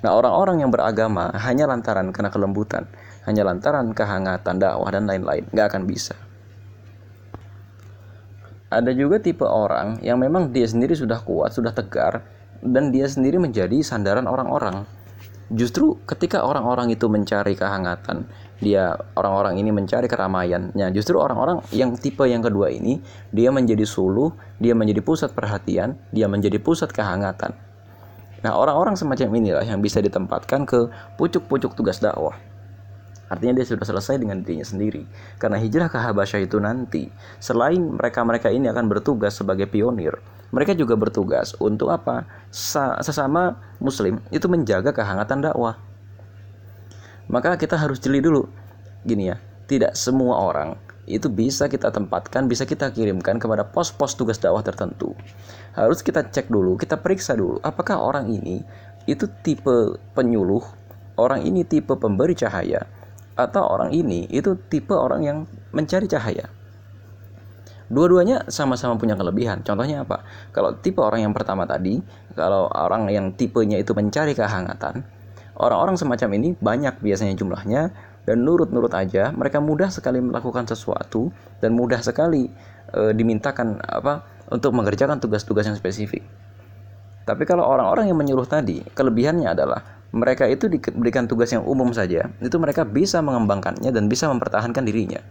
Nah, 0.00 0.16
orang-orang 0.16 0.64
yang 0.64 0.70
beragama 0.72 1.28
hanya 1.44 1.68
lantaran 1.68 2.08
karena 2.08 2.32
kelembutan, 2.32 2.88
hanya 3.28 3.44
lantaran 3.44 3.92
kehangatan 3.92 4.56
dakwah 4.56 4.88
dan 4.88 5.04
lain-lain, 5.04 5.44
nggak 5.52 5.66
akan 5.76 5.82
bisa. 5.84 6.16
Ada 8.70 8.94
juga 8.94 9.18
tipe 9.20 9.44
orang 9.44 9.98
yang 10.00 10.16
memang 10.16 10.54
dia 10.54 10.64
sendiri 10.64 10.94
sudah 10.96 11.20
kuat, 11.20 11.52
sudah 11.52 11.74
tegar, 11.74 12.24
dan 12.62 12.94
dia 12.94 13.10
sendiri 13.10 13.36
menjadi 13.36 13.82
sandaran 13.82 14.24
orang-orang. 14.24 14.86
Justru 15.50 15.98
ketika 16.06 16.46
orang-orang 16.46 16.94
itu 16.94 17.10
mencari 17.10 17.58
kehangatan, 17.58 18.30
dia 18.60 18.94
orang-orang 19.16 19.56
ini 19.58 19.72
mencari 19.72 20.06
keramaiannya. 20.06 20.92
Justru 20.92 21.16
orang-orang 21.16 21.64
yang 21.72 21.96
tipe 21.96 22.22
yang 22.28 22.44
kedua 22.44 22.68
ini, 22.68 23.00
dia 23.32 23.48
menjadi 23.48 23.82
suluh, 23.88 24.36
dia 24.60 24.76
menjadi 24.76 25.00
pusat 25.00 25.32
perhatian, 25.32 25.96
dia 26.12 26.28
menjadi 26.28 26.60
pusat 26.60 26.92
kehangatan. 26.92 27.56
Nah, 28.40 28.56
orang-orang 28.56 28.96
semacam 28.96 29.28
inilah 29.36 29.64
yang 29.64 29.80
bisa 29.84 30.00
ditempatkan 30.00 30.64
ke 30.68 30.92
pucuk-pucuk 31.16 31.76
tugas 31.76 32.00
dakwah. 32.00 32.36
Artinya 33.30 33.62
dia 33.62 33.66
sudah 33.68 33.86
selesai 33.86 34.18
dengan 34.18 34.42
dirinya 34.42 34.66
sendiri. 34.66 35.06
Karena 35.38 35.60
hijrah 35.60 35.86
ke 35.86 35.98
Habasyah 36.00 36.40
itu 36.44 36.58
nanti, 36.58 37.06
selain 37.38 37.78
mereka-mereka 37.78 38.50
ini 38.50 38.66
akan 38.72 38.90
bertugas 38.90 39.38
sebagai 39.38 39.70
pionir, 39.70 40.18
mereka 40.50 40.74
juga 40.74 40.98
bertugas 40.98 41.54
untuk 41.62 41.94
apa? 41.94 42.26
Sesama 42.50 43.54
muslim 43.78 44.18
itu 44.34 44.50
menjaga 44.50 44.90
kehangatan 44.90 45.46
dakwah. 45.46 45.78
Maka 47.30 47.54
kita 47.54 47.78
harus 47.78 48.02
jeli 48.02 48.18
dulu. 48.18 48.44
Gini 49.06 49.30
ya, 49.30 49.38
tidak 49.70 49.94
semua 49.94 50.42
orang 50.42 50.74
itu 51.10 51.26
bisa 51.26 51.66
kita 51.66 51.90
tempatkan, 51.90 52.46
bisa 52.46 52.62
kita 52.62 52.90
kirimkan 52.94 53.42
kepada 53.42 53.66
pos-pos 53.66 54.14
tugas 54.14 54.38
dakwah 54.38 54.62
tertentu. 54.62 55.14
Harus 55.74 56.02
kita 56.02 56.26
cek 56.26 56.50
dulu, 56.50 56.78
kita 56.78 56.98
periksa 56.98 57.34
dulu 57.34 57.58
apakah 57.62 57.98
orang 57.98 58.30
ini 58.30 58.62
itu 59.10 59.26
tipe 59.42 59.98
penyuluh, 60.14 60.62
orang 61.18 61.42
ini 61.42 61.66
tipe 61.66 61.98
pemberi 61.98 62.38
cahaya, 62.38 62.86
atau 63.34 63.62
orang 63.66 63.90
ini 63.90 64.30
itu 64.30 64.54
tipe 64.70 64.94
orang 64.94 65.20
yang 65.24 65.38
mencari 65.74 66.06
cahaya. 66.06 66.46
Dua-duanya 67.90 68.46
sama-sama 68.46 68.94
punya 68.94 69.18
kelebihan. 69.18 69.66
Contohnya 69.66 70.06
apa? 70.06 70.22
Kalau 70.54 70.78
tipe 70.78 71.02
orang 71.02 71.26
yang 71.26 71.34
pertama 71.34 71.66
tadi, 71.66 71.98
kalau 72.38 72.70
orang 72.70 73.10
yang 73.10 73.34
tipenya 73.34 73.82
itu 73.82 73.90
mencari 73.98 74.30
kehangatan, 74.30 75.02
orang-orang 75.58 75.96
semacam 75.98 76.28
ini 76.36 76.48
banyak 76.58 77.00
biasanya 77.02 77.34
jumlahnya 77.34 77.90
dan 78.28 78.36
nurut-nurut 78.44 78.92
aja, 78.92 79.32
mereka 79.32 79.58
mudah 79.58 79.88
sekali 79.88 80.20
melakukan 80.20 80.68
sesuatu 80.68 81.32
dan 81.58 81.72
mudah 81.72 82.04
sekali 82.04 82.52
e, 82.92 83.00
dimintakan 83.16 83.80
apa 83.80 84.22
untuk 84.52 84.76
mengerjakan 84.76 85.18
tugas-tugas 85.18 85.66
yang 85.66 85.74
spesifik. 85.74 86.22
Tapi 87.24 87.42
kalau 87.46 87.64
orang-orang 87.64 88.10
yang 88.10 88.18
menyuruh 88.18 88.46
tadi, 88.46 88.82
kelebihannya 88.92 89.48
adalah 89.50 89.82
mereka 90.10 90.50
itu 90.50 90.66
diberikan 90.66 91.30
tugas 91.30 91.54
yang 91.54 91.62
umum 91.62 91.94
saja, 91.94 92.26
itu 92.42 92.56
mereka 92.58 92.82
bisa 92.82 93.22
mengembangkannya 93.22 93.94
dan 93.94 94.10
bisa 94.10 94.26
mempertahankan 94.26 94.82
dirinya. 94.82 95.22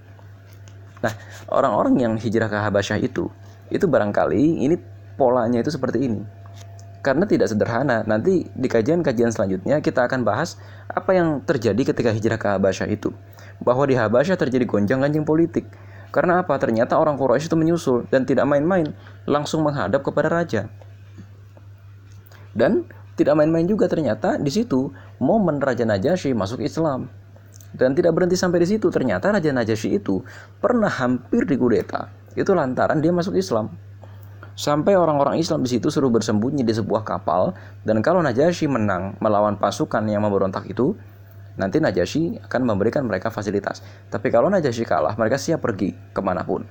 Nah, 1.03 1.13
orang-orang 1.51 1.95
yang 1.99 2.13
hijrah 2.15 2.47
ke 2.47 2.57
Habasyah 2.59 2.99
itu, 3.03 3.27
itu 3.71 3.85
barangkali 3.85 4.63
ini 4.63 4.75
polanya 5.19 5.59
itu 5.59 5.71
seperti 5.71 6.07
ini. 6.07 6.23
Karena 6.99 7.23
tidak 7.23 7.47
sederhana, 7.47 8.03
nanti 8.03 8.43
di 8.51 8.67
kajian-kajian 8.67 9.31
selanjutnya 9.31 9.79
kita 9.79 10.03
akan 10.03 10.27
bahas 10.27 10.59
apa 10.91 11.15
yang 11.15 11.39
terjadi 11.47 11.95
ketika 11.95 12.11
hijrah 12.11 12.35
ke 12.35 12.47
Habasyah 12.51 12.91
itu. 12.91 13.15
Bahwa 13.63 13.87
di 13.87 13.95
Habasyah 13.95 14.35
terjadi 14.35 14.67
gonjang-ganjing 14.67 15.23
politik. 15.23 15.63
Karena 16.11 16.43
apa? 16.43 16.57
Ternyata 16.59 16.99
orang 16.99 17.15
Quraisy 17.15 17.47
itu 17.47 17.55
menyusul 17.55 17.97
dan 18.11 18.25
tidak 18.25 18.49
main-main, 18.49 18.91
langsung 19.29 19.63
menghadap 19.63 20.03
kepada 20.03 20.27
raja. 20.27 20.67
Dan 22.51 22.89
tidak 23.13 23.37
main-main 23.37 23.67
juga 23.67 23.85
ternyata 23.85 24.39
di 24.39 24.47
situ 24.47 24.89
momen 25.19 25.59
Raja 25.59 25.83
Najasyi 25.83 26.31
masuk 26.31 26.63
Islam. 26.63 27.11
Dan 27.69 27.93
tidak 27.93 28.17
berhenti 28.17 28.33
sampai 28.33 28.65
di 28.65 28.67
situ, 28.75 28.89
ternyata 28.89 29.29
Raja 29.29 29.53
Najasyi 29.53 30.01
itu 30.01 30.25
pernah 30.57 30.89
hampir 30.89 31.45
digudeta. 31.45 32.09
Itu 32.33 32.57
lantaran 32.57 32.97
dia 33.03 33.13
masuk 33.13 33.37
Islam. 33.37 33.69
Sampai 34.59 34.99
orang-orang 34.99 35.39
Islam 35.39 35.63
di 35.63 35.71
situ 35.71 35.87
suruh 35.87 36.11
bersembunyi 36.11 36.67
di 36.67 36.75
sebuah 36.75 37.07
kapal 37.07 37.55
dan 37.87 38.03
kalau 38.03 38.19
Najasyi 38.19 38.67
menang 38.67 39.15
melawan 39.23 39.55
pasukan 39.55 40.03
yang 40.03 40.27
memberontak 40.27 40.67
itu, 40.67 40.99
nanti 41.55 41.79
Najasyi 41.79 42.43
akan 42.43 42.67
memberikan 42.67 43.07
mereka 43.07 43.31
fasilitas. 43.31 43.79
Tapi 44.11 44.27
kalau 44.27 44.51
Najasyi 44.51 44.83
kalah, 44.83 45.15
mereka 45.15 45.39
siap 45.39 45.63
pergi 45.63 45.95
ke 46.11 46.19
mana 46.19 46.43
pun. 46.43 46.67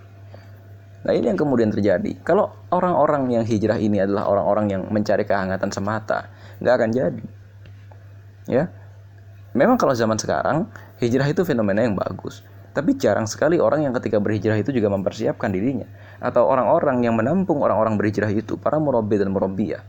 Nah 1.01 1.16
ini 1.16 1.33
yang 1.33 1.40
kemudian 1.40 1.72
terjadi. 1.72 2.12
Kalau 2.20 2.53
orang-orang 2.68 3.24
yang 3.33 3.48
hijrah 3.48 3.81
ini 3.81 4.05
adalah 4.05 4.29
orang-orang 4.29 4.68
yang 4.68 4.83
mencari 4.92 5.24
kehangatan 5.24 5.72
semata, 5.72 6.29
nggak 6.61 6.74
akan 6.77 6.90
jadi. 6.92 7.24
Ya, 8.53 8.68
memang 9.57 9.81
kalau 9.81 9.96
zaman 9.96 10.20
sekarang 10.20 10.68
hijrah 11.01 11.24
itu 11.24 11.40
fenomena 11.40 11.81
yang 11.81 11.96
bagus. 11.96 12.44
Tapi 12.77 13.01
jarang 13.01 13.24
sekali 13.24 13.57
orang 13.57 13.88
yang 13.88 13.96
ketika 13.96 14.20
berhijrah 14.20 14.61
itu 14.61 14.77
juga 14.77 14.92
mempersiapkan 14.92 15.48
dirinya. 15.48 15.88
Atau 16.18 16.50
orang-orang 16.50 17.07
yang 17.07 17.14
menampung 17.14 17.62
orang-orang 17.62 17.94
berhijrah 17.94 18.31
itu, 18.35 18.59
para 18.59 18.83
murabi 18.83 19.18
dan 19.22 19.31
murabbiyah, 19.31 19.83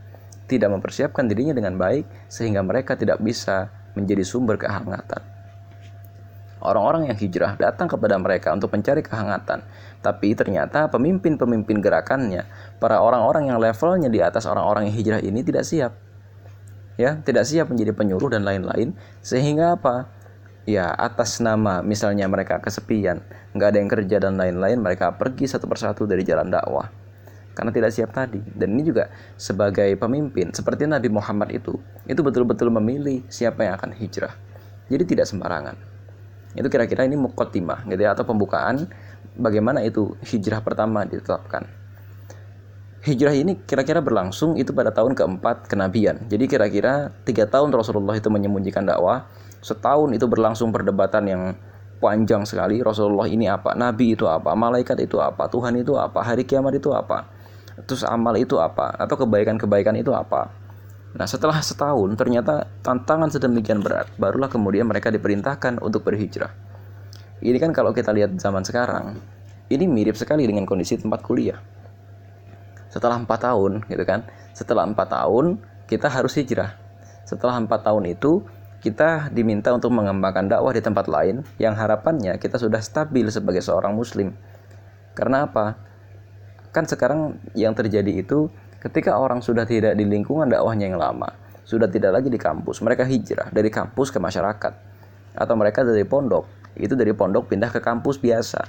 tidak 0.50 0.70
mempersiapkan 0.70 1.30
dirinya 1.30 1.54
dengan 1.54 1.78
baik 1.78 2.06
sehingga 2.26 2.62
mereka 2.62 2.98
tidak 2.98 3.22
bisa 3.22 3.70
menjadi 3.94 4.22
sumber 4.26 4.58
kehangatan. 4.58 5.22
Orang-orang 6.60 7.08
yang 7.08 7.16
hijrah 7.16 7.56
datang 7.56 7.88
kepada 7.88 8.20
mereka 8.20 8.52
untuk 8.52 8.68
mencari 8.76 9.00
kehangatan, 9.00 9.64
tapi 10.04 10.36
ternyata 10.36 10.92
pemimpin-pemimpin 10.92 11.80
gerakannya, 11.80 12.44
para 12.76 13.00
orang-orang 13.00 13.48
yang 13.48 13.56
levelnya 13.56 14.12
di 14.12 14.20
atas 14.20 14.44
orang-orang 14.44 14.92
yang 14.92 14.94
hijrah 15.00 15.20
ini 15.24 15.40
tidak 15.40 15.64
siap. 15.64 15.96
Ya, 17.00 17.16
tidak 17.24 17.48
siap 17.48 17.72
menjadi 17.72 17.96
penyuluh 17.96 18.28
dan 18.28 18.44
lain-lain, 18.44 18.92
sehingga 19.24 19.80
apa? 19.80 20.12
Ya, 20.70 20.94
atas 20.94 21.42
nama 21.42 21.82
misalnya 21.82 22.30
mereka 22.30 22.62
kesepian, 22.62 23.26
nggak 23.58 23.68
ada 23.74 23.78
yang 23.82 23.90
kerja 23.90 24.16
dan 24.22 24.38
lain-lain, 24.38 24.78
mereka 24.78 25.10
pergi 25.18 25.50
satu 25.50 25.66
persatu 25.66 26.06
dari 26.06 26.22
jalan 26.22 26.46
dakwah 26.46 26.86
karena 27.54 27.74
tidak 27.74 27.90
siap 27.90 28.14
tadi. 28.14 28.40
Dan 28.40 28.78
ini 28.78 28.86
juga 28.86 29.10
sebagai 29.34 29.90
pemimpin 29.98 30.54
seperti 30.54 30.86
Nabi 30.86 31.10
Muhammad 31.10 31.50
itu, 31.50 31.74
itu 32.06 32.20
betul-betul 32.22 32.70
memilih 32.70 33.26
siapa 33.26 33.66
yang 33.66 33.74
akan 33.76 33.92
hijrah. 33.98 34.32
Jadi 34.88 35.04
tidak 35.04 35.26
sembarangan. 35.28 35.76
Itu 36.56 36.66
kira-kira 36.66 37.06
ini 37.06 37.14
mukotimah 37.14 37.86
gitu 37.86 38.00
ya 38.02 38.16
atau 38.16 38.26
pembukaan 38.26 38.90
bagaimana 39.38 39.86
itu 39.86 40.18
hijrah 40.24 40.64
pertama 40.64 41.06
ditetapkan. 41.06 41.68
Hijrah 43.00 43.32
ini 43.32 43.56
kira-kira 43.64 44.04
berlangsung 44.04 44.60
itu 44.60 44.76
pada 44.76 44.92
tahun 44.92 45.16
keempat 45.16 45.70
kenabian. 45.72 46.28
Jadi 46.28 46.44
kira-kira 46.50 47.12
tiga 47.24 47.48
tahun 47.48 47.72
Rasulullah 47.72 48.16
itu 48.16 48.28
menyembunyikan 48.28 48.84
dakwah. 48.84 49.24
Setahun 49.60 50.10
itu 50.16 50.24
berlangsung 50.24 50.72
perdebatan 50.72 51.24
yang 51.28 51.42
panjang 52.00 52.48
sekali. 52.48 52.80
Rasulullah 52.80 53.28
ini 53.28 53.46
apa? 53.46 53.76
Nabi 53.76 54.16
itu 54.16 54.24
apa? 54.24 54.56
Malaikat 54.56 54.96
itu 55.04 55.20
apa? 55.20 55.46
Tuhan 55.46 55.76
itu 55.76 55.94
apa? 55.94 56.24
Hari 56.24 56.48
kiamat 56.48 56.80
itu 56.80 56.90
apa? 56.90 57.28
Terus 57.84 58.02
amal 58.04 58.36
itu 58.40 58.56
apa? 58.56 58.96
Atau 58.96 59.20
kebaikan-kebaikan 59.20 59.96
itu 60.00 60.10
apa? 60.16 60.52
Nah, 61.10 61.26
setelah 61.26 61.58
setahun 61.58 62.14
ternyata 62.14 62.70
tantangan 62.86 63.28
sedemikian 63.28 63.82
berat, 63.82 64.08
barulah 64.14 64.46
kemudian 64.46 64.86
mereka 64.86 65.10
diperintahkan 65.10 65.82
untuk 65.82 66.06
berhijrah. 66.06 66.54
Ini 67.40 67.56
kan 67.58 67.74
kalau 67.74 67.90
kita 67.90 68.14
lihat 68.14 68.36
zaman 68.38 68.62
sekarang, 68.62 69.18
ini 69.72 69.84
mirip 69.90 70.14
sekali 70.14 70.46
dengan 70.46 70.68
kondisi 70.68 71.00
tempat 71.00 71.24
kuliah. 71.24 71.58
Setelah 72.92 73.18
empat 73.22 73.42
tahun, 73.42 73.86
gitu 73.90 74.04
kan? 74.06 74.22
Setelah 74.54 74.86
empat 74.86 75.08
tahun 75.10 75.58
kita 75.90 76.06
harus 76.06 76.36
hijrah. 76.38 76.78
Setelah 77.26 77.58
empat 77.58 77.86
tahun 77.86 78.06
itu 78.10 78.46
kita 78.80 79.28
diminta 79.28 79.76
untuk 79.76 79.92
mengembangkan 79.92 80.48
dakwah 80.48 80.72
di 80.72 80.80
tempat 80.80 81.04
lain 81.04 81.44
yang 81.60 81.76
harapannya 81.76 82.40
kita 82.40 82.56
sudah 82.56 82.80
stabil 82.80 83.28
sebagai 83.28 83.60
seorang 83.60 83.92
muslim. 83.92 84.32
Karena 85.12 85.44
apa? 85.44 85.76
Kan 86.72 86.88
sekarang 86.88 87.36
yang 87.52 87.76
terjadi 87.76 88.24
itu 88.24 88.48
ketika 88.80 89.20
orang 89.20 89.44
sudah 89.44 89.68
tidak 89.68 89.92
di 90.00 90.08
lingkungan 90.08 90.48
dakwahnya 90.48 90.88
yang 90.88 90.96
lama, 90.96 91.28
sudah 91.68 91.92
tidak 91.92 92.16
lagi 92.16 92.32
di 92.32 92.40
kampus, 92.40 92.80
mereka 92.80 93.04
hijrah 93.04 93.52
dari 93.52 93.68
kampus 93.68 94.08
ke 94.08 94.16
masyarakat. 94.16 94.72
Atau 95.36 95.54
mereka 95.60 95.84
dari 95.84 96.08
pondok, 96.08 96.48
itu 96.80 96.96
dari 96.96 97.12
pondok 97.12 97.52
pindah 97.52 97.68
ke 97.68 97.84
kampus 97.84 98.16
biasa. 98.16 98.64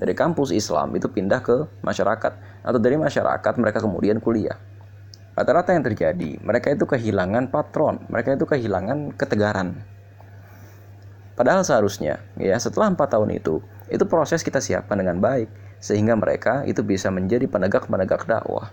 Dari 0.00 0.16
kampus 0.16 0.56
Islam 0.56 0.96
itu 0.96 1.12
pindah 1.12 1.44
ke 1.44 1.68
masyarakat 1.84 2.64
atau 2.64 2.78
dari 2.80 2.96
masyarakat 2.96 3.52
mereka 3.60 3.84
kemudian 3.84 4.16
kuliah 4.16 4.56
rata-rata 5.32 5.72
yang 5.72 5.84
terjadi 5.84 6.40
mereka 6.44 6.72
itu 6.72 6.84
kehilangan 6.84 7.48
patron 7.48 8.04
mereka 8.12 8.36
itu 8.36 8.44
kehilangan 8.44 9.16
ketegaran. 9.16 9.80
Padahal 11.32 11.64
seharusnya 11.64 12.20
ya 12.36 12.56
setelah 12.60 12.92
empat 12.92 13.16
tahun 13.16 13.32
itu 13.32 13.64
itu 13.88 14.04
proses 14.04 14.44
kita 14.44 14.60
siapkan 14.60 15.00
dengan 15.00 15.16
baik 15.18 15.48
sehingga 15.82 16.14
mereka 16.14 16.62
itu 16.68 16.84
bisa 16.84 17.08
menjadi 17.08 17.48
penegak-penegak 17.48 18.28
dakwah. 18.28 18.70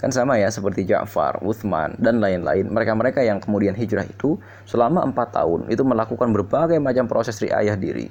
Kan 0.00 0.08
sama 0.08 0.40
ya 0.40 0.48
seperti 0.48 0.88
Ja'far, 0.88 1.44
Uthman 1.44 1.92
dan 2.00 2.24
lain-lain 2.24 2.72
mereka-mereka 2.72 3.20
yang 3.20 3.36
kemudian 3.36 3.76
hijrah 3.76 4.08
itu 4.08 4.40
selama 4.64 5.04
empat 5.04 5.36
tahun 5.36 5.68
itu 5.68 5.84
melakukan 5.84 6.32
berbagai 6.32 6.80
macam 6.80 7.04
proses 7.04 7.36
riayah 7.36 7.76
diri 7.76 8.08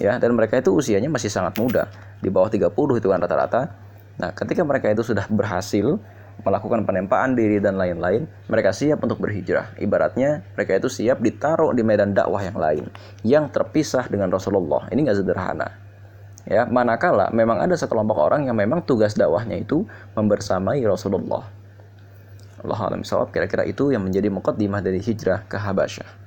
ya 0.00 0.16
dan 0.16 0.32
mereka 0.32 0.60
itu 0.60 0.72
usianya 0.72 1.12
masih 1.12 1.28
sangat 1.28 1.56
muda 1.60 1.92
di 2.24 2.32
bawah 2.32 2.48
30 2.48 2.72
itu 2.72 3.08
kan 3.12 3.20
rata-rata. 3.20 3.62
Nah 4.16 4.32
ketika 4.32 4.64
mereka 4.64 4.88
itu 4.88 5.04
sudah 5.04 5.28
berhasil 5.28 6.00
melakukan 6.44 6.84
penempaan 6.84 7.32
diri 7.32 7.62
dan 7.62 7.80
lain-lain, 7.80 8.28
mereka 8.50 8.74
siap 8.74 9.00
untuk 9.00 9.22
berhijrah. 9.22 9.78
Ibaratnya 9.80 10.44
mereka 10.58 10.76
itu 10.76 10.88
siap 10.92 11.22
ditaruh 11.22 11.72
di 11.72 11.80
medan 11.86 12.12
dakwah 12.12 12.42
yang 12.44 12.58
lain 12.58 12.84
yang 13.24 13.48
terpisah 13.48 14.10
dengan 14.10 14.28
Rasulullah. 14.28 14.90
Ini 14.92 15.00
nggak 15.06 15.18
sederhana. 15.22 15.68
Ya, 16.46 16.62
manakala 16.62 17.34
memang 17.34 17.58
ada 17.58 17.74
sekelompok 17.74 18.18
orang 18.18 18.46
yang 18.46 18.54
memang 18.54 18.86
tugas 18.86 19.18
dakwahnya 19.18 19.58
itu 19.58 19.82
membersamai 20.14 20.78
Rasulullah. 20.86 21.42
Allah 22.62 22.80
alam 22.82 23.02
kira-kira 23.30 23.62
itu 23.66 23.94
yang 23.94 24.02
menjadi 24.06 24.30
mukaddimah 24.30 24.82
dari 24.82 24.98
hijrah 24.98 25.46
ke 25.46 25.58
Habasyah. 25.58 26.25